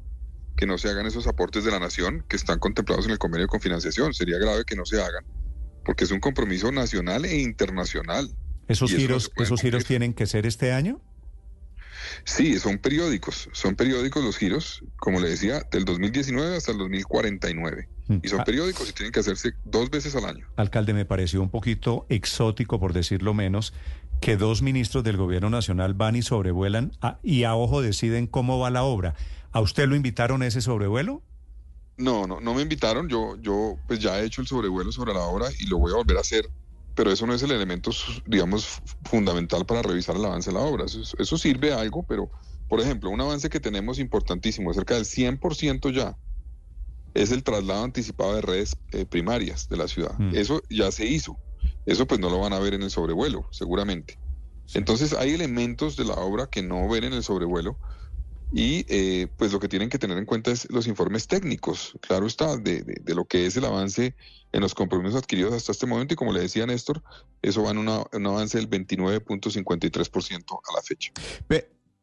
que 0.58 0.66
no 0.66 0.76
se 0.76 0.90
hagan 0.90 1.06
esos 1.06 1.26
aportes 1.26 1.64
de 1.64 1.70
la 1.70 1.80
nación 1.80 2.22
que 2.28 2.36
están 2.36 2.58
contemplados 2.58 3.06
en 3.06 3.12
el 3.12 3.18
convenio 3.18 3.48
con 3.48 3.62
financiación. 3.62 4.12
Sería 4.12 4.36
grave 4.36 4.66
que 4.66 4.76
no 4.76 4.84
se 4.84 5.00
hagan, 5.00 5.24
porque 5.86 6.04
es 6.04 6.10
un 6.10 6.20
compromiso 6.20 6.70
nacional 6.70 7.24
e 7.24 7.40
internacional. 7.40 8.28
¿Esos 8.68 8.94
giros, 8.94 9.32
esos 9.36 9.62
giros 9.62 9.86
tienen 9.86 10.12
que 10.12 10.26
ser 10.26 10.44
este 10.44 10.70
año? 10.70 11.00
Sí, 12.24 12.58
son 12.58 12.78
periódicos, 12.78 13.48
son 13.52 13.74
periódicos 13.74 14.24
los 14.24 14.36
giros, 14.36 14.82
como 14.96 15.20
le 15.20 15.28
decía, 15.28 15.62
del 15.70 15.84
2019 15.84 16.56
hasta 16.56 16.72
el 16.72 16.78
2049. 16.78 17.88
Mm. 18.08 18.16
Y 18.22 18.28
son 18.28 18.40
ah. 18.40 18.44
periódicos 18.44 18.88
y 18.90 18.92
tienen 18.92 19.12
que 19.12 19.20
hacerse 19.20 19.52
dos 19.64 19.90
veces 19.90 20.14
al 20.14 20.24
año. 20.26 20.46
Alcalde, 20.56 20.94
me 20.94 21.04
pareció 21.04 21.42
un 21.42 21.50
poquito 21.50 22.06
exótico, 22.08 22.78
por 22.78 22.92
decirlo 22.92 23.34
menos, 23.34 23.72
que 24.20 24.36
dos 24.36 24.62
ministros 24.62 25.04
del 25.04 25.16
gobierno 25.16 25.50
nacional 25.50 25.94
van 25.94 26.16
y 26.16 26.22
sobrevuelan 26.22 26.92
y 27.22 27.44
a 27.44 27.54
ojo 27.54 27.82
deciden 27.82 28.26
cómo 28.26 28.58
va 28.58 28.70
la 28.70 28.82
obra. 28.84 29.14
¿A 29.52 29.60
usted 29.60 29.86
lo 29.86 29.96
invitaron 29.96 30.42
a 30.42 30.46
ese 30.46 30.60
sobrevuelo? 30.60 31.22
No, 31.96 32.26
no, 32.26 32.40
no 32.40 32.54
me 32.54 32.62
invitaron. 32.62 33.08
Yo, 33.08 33.36
yo, 33.40 33.76
pues 33.86 34.00
ya 34.00 34.20
he 34.20 34.24
hecho 34.24 34.40
el 34.40 34.48
sobrevuelo 34.48 34.90
sobre 34.90 35.14
la 35.14 35.20
obra 35.20 35.46
y 35.60 35.66
lo 35.66 35.78
voy 35.78 35.92
a 35.92 35.96
volver 35.96 36.16
a 36.16 36.20
hacer 36.20 36.48
pero 36.94 37.10
eso 37.10 37.26
no 37.26 37.34
es 37.34 37.42
el 37.42 37.50
elemento, 37.50 37.90
digamos, 38.26 38.80
fundamental 39.04 39.66
para 39.66 39.82
revisar 39.82 40.16
el 40.16 40.24
avance 40.24 40.50
de 40.50 40.54
la 40.54 40.62
obra. 40.62 40.84
Eso, 40.84 41.38
sirve 41.38 41.72
a 41.72 41.80
algo, 41.80 42.04
pero, 42.04 42.30
por 42.68 42.80
ejemplo, 42.80 43.10
un 43.10 43.20
avance 43.20 43.48
que 43.48 43.60
tenemos 43.60 43.98
importantísimo, 43.98 44.72
cerca 44.72 44.94
del 44.94 45.04
100% 45.04 45.92
ya, 45.92 46.16
es 47.14 47.30
el 47.30 47.42
traslado 47.42 47.84
anticipado 47.84 48.34
de 48.34 48.42
redes 48.42 48.76
eh, 48.92 49.04
primarias 49.04 49.68
de 49.68 49.76
la 49.76 49.88
ciudad. 49.88 50.18
Mm. 50.18 50.34
Eso 50.34 50.62
ya 50.68 50.90
se 50.90 51.06
hizo. 51.06 51.36
Eso 51.86 52.06
pues 52.06 52.20
no 52.20 52.30
lo 52.30 52.40
van 52.40 52.52
a 52.52 52.58
ver 52.58 52.74
en 52.74 52.82
el 52.82 52.90
sobrevuelo, 52.90 53.46
seguramente. 53.50 54.18
Entonces 54.72 55.12
hay 55.12 55.32
elementos 55.32 55.96
de 55.96 56.04
la 56.04 56.14
obra 56.14 56.46
que 56.46 56.62
no 56.62 56.88
ven 56.88 57.04
en 57.04 57.12
el 57.12 57.22
sobrevuelo 57.22 57.78
y 58.56 58.86
eh, 58.88 59.26
pues 59.36 59.52
lo 59.52 59.58
que 59.58 59.66
tienen 59.66 59.88
que 59.88 59.98
tener 59.98 60.16
en 60.16 60.26
cuenta 60.26 60.52
es 60.52 60.70
los 60.70 60.86
informes 60.86 61.26
técnicos, 61.26 61.98
claro 62.00 62.28
está, 62.28 62.56
de, 62.56 62.84
lo 63.06 63.24
que 63.24 63.46
es 63.46 63.56
el 63.56 63.64
avance 63.64 64.14
en 64.52 64.60
los 64.60 64.76
compromisos 64.76 65.20
adquiridos 65.20 65.54
hasta 65.54 65.72
este 65.72 65.86
momento 65.86 66.14
y 66.14 66.16
como 66.16 66.32
le 66.32 66.40
decía 66.40 66.64
Néstor, 66.64 67.02
eso 67.42 67.64
va 67.64 67.72
en 67.72 67.78
un 67.78 68.26
avance 68.26 68.56
del 68.56 68.70
29.53% 68.70 70.60
a 70.68 70.76
la 70.76 70.82
fecha. 70.82 71.10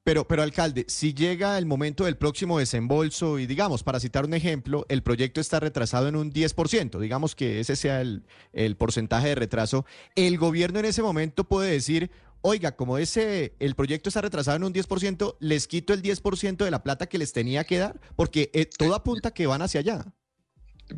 Pero, 0.04 0.28
pero, 0.28 0.44
alcalde, 0.44 0.84
si 0.90 1.14
llega 1.14 1.58
el 1.58 1.66
momento 1.66 2.04
del 2.04 2.18
próximo 2.18 2.60
desembolso 2.60 3.40
y 3.40 3.46
digamos, 3.46 3.84
para 3.84 4.02
citar 4.02 4.26
un 4.26 4.34
ejemplo, 4.34 4.86
el 4.90 5.04
proyecto 5.04 5.40
está 5.40 5.62
retrasado 5.62 6.10
en 6.10 6.18
un 6.18 6.34
10%, 6.34 7.00
digamos 7.00 7.34
que 7.34 7.62
ese 7.62 7.78
sea 7.78 8.02
el, 8.02 8.26
el 8.52 8.76
porcentaje 8.76 9.30
de 9.30 9.36
retraso, 9.36 9.86
el 10.16 10.38
gobierno 10.38 10.80
en 10.80 10.86
ese 10.86 11.02
momento 11.02 11.46
puede 11.46 11.72
decir, 11.72 12.12
oiga, 12.42 12.76
como 12.76 12.98
ese 12.98 13.56
el 13.60 13.76
proyecto 13.76 14.10
está 14.10 14.22
retrasado 14.22 14.58
en 14.58 14.64
un 14.64 14.74
10%, 14.74 15.38
les 15.40 15.68
quito 15.68 15.94
el 15.94 16.02
10% 16.02 16.64
de 16.64 16.72
la 16.72 16.84
plata 16.84 17.08
que 17.08 17.18
les 17.18 17.34
tenía 17.34 17.64
que 17.64 17.78
dar, 17.78 18.00
porque 18.16 18.50
eh, 18.54 18.66
todo 18.66 18.96
apunta 18.96 19.32
que 19.32 19.48
van 19.48 19.62
hacia 19.62 19.80
allá. 19.80 20.06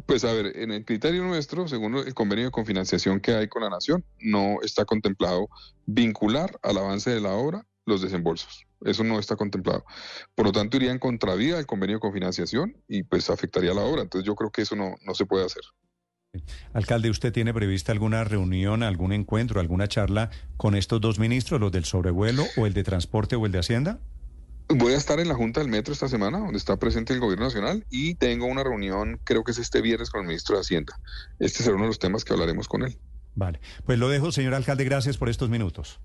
Pues 0.06 0.24
a 0.24 0.34
ver, 0.34 0.58
en 0.58 0.72
el 0.72 0.86
criterio 0.86 1.24
nuestro, 1.24 1.68
según 1.68 1.96
el 1.98 2.14
convenio 2.14 2.46
de 2.46 2.52
confinanciación 2.52 3.20
que 3.20 3.36
hay 3.36 3.48
con 3.48 3.62
la 3.62 3.70
Nación, 3.70 4.04
no 4.20 4.58
está 4.64 4.86
contemplado 4.86 5.50
vincular 5.86 6.60
al 6.64 6.78
avance 6.78 7.12
de 7.12 7.22
la 7.22 7.34
obra 7.34 7.68
los 7.86 8.02
desembolsos. 8.02 8.66
Eso 8.82 9.04
no 9.04 9.20
está 9.20 9.36
contemplado. 9.36 9.86
Por 10.36 10.48
lo 10.48 10.52
tanto, 10.52 10.78
iría 10.78 10.92
en 10.92 11.00
contravía 11.00 11.58
del 11.58 11.66
convenio 11.66 11.98
de 11.98 12.02
confinanciación 12.02 12.76
y 12.88 13.04
pues 13.04 13.30
afectaría 13.30 13.74
la 13.74 13.84
obra. 13.84 14.02
Entonces 14.02 14.26
yo 14.26 14.36
creo 14.36 14.52
que 14.52 14.64
eso 14.64 14.76
no, 14.76 14.96
no 15.06 15.14
se 15.14 15.26
puede 15.26 15.46
hacer. 15.46 15.64
Alcalde, 16.74 17.12
¿usted 17.12 17.32
tiene 17.32 17.54
prevista 17.54 17.92
alguna 17.92 18.24
reunión, 18.24 18.82
algún 18.82 19.14
encuentro, 19.14 19.60
alguna 19.60 19.88
charla 19.88 20.32
con 20.58 20.76
estos 20.76 21.00
dos 21.00 21.20
ministros, 21.20 21.62
los 21.62 21.72
del 21.72 21.86
sobrevuelo 21.86 22.44
o 22.58 22.66
el 22.66 22.74
de 22.74 22.84
transporte 22.84 23.36
o 23.36 23.46
el 23.46 23.52
de 23.52 23.60
Hacienda? 23.60 24.00
Voy 24.70 24.94
a 24.94 24.98
estar 24.98 25.20
en 25.20 25.28
la 25.28 25.36
Junta 25.36 25.60
del 25.60 25.70
Metro 25.70 25.94
esta 25.94 26.08
semana, 26.08 26.40
donde 26.40 26.58
está 26.58 26.78
presente 26.78 27.14
el 27.14 27.20
Gobierno 27.20 27.46
Nacional, 27.46 27.86
y 27.92 28.16
tengo 28.16 28.48
una 28.48 28.64
reunión, 28.64 29.20
creo 29.24 29.44
que 29.44 29.52
es 29.52 29.60
este 29.60 29.82
viernes, 29.82 30.10
con 30.10 30.22
el 30.22 30.28
ministro 30.28 30.56
de 30.56 30.62
Hacienda. 30.62 31.00
Este 31.38 31.62
será 31.62 31.76
uno 31.76 31.84
de 31.84 31.90
los 31.90 32.00
temas 32.00 32.26
que 32.26 32.34
hablaremos 32.34 32.68
con 32.68 32.84
él. 32.84 32.98
Vale, 33.36 33.60
pues 33.86 34.00
lo 34.00 34.10
dejo, 34.10 34.32
señor 34.32 34.56
alcalde, 34.56 34.86
gracias 34.86 35.18
por 35.18 35.30
estos 35.30 35.50
minutos. 35.50 36.00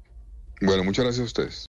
Bueno, 0.61 0.85
muchas 0.85 1.05
gracias 1.05 1.23
a 1.23 1.27
ustedes. 1.27 1.67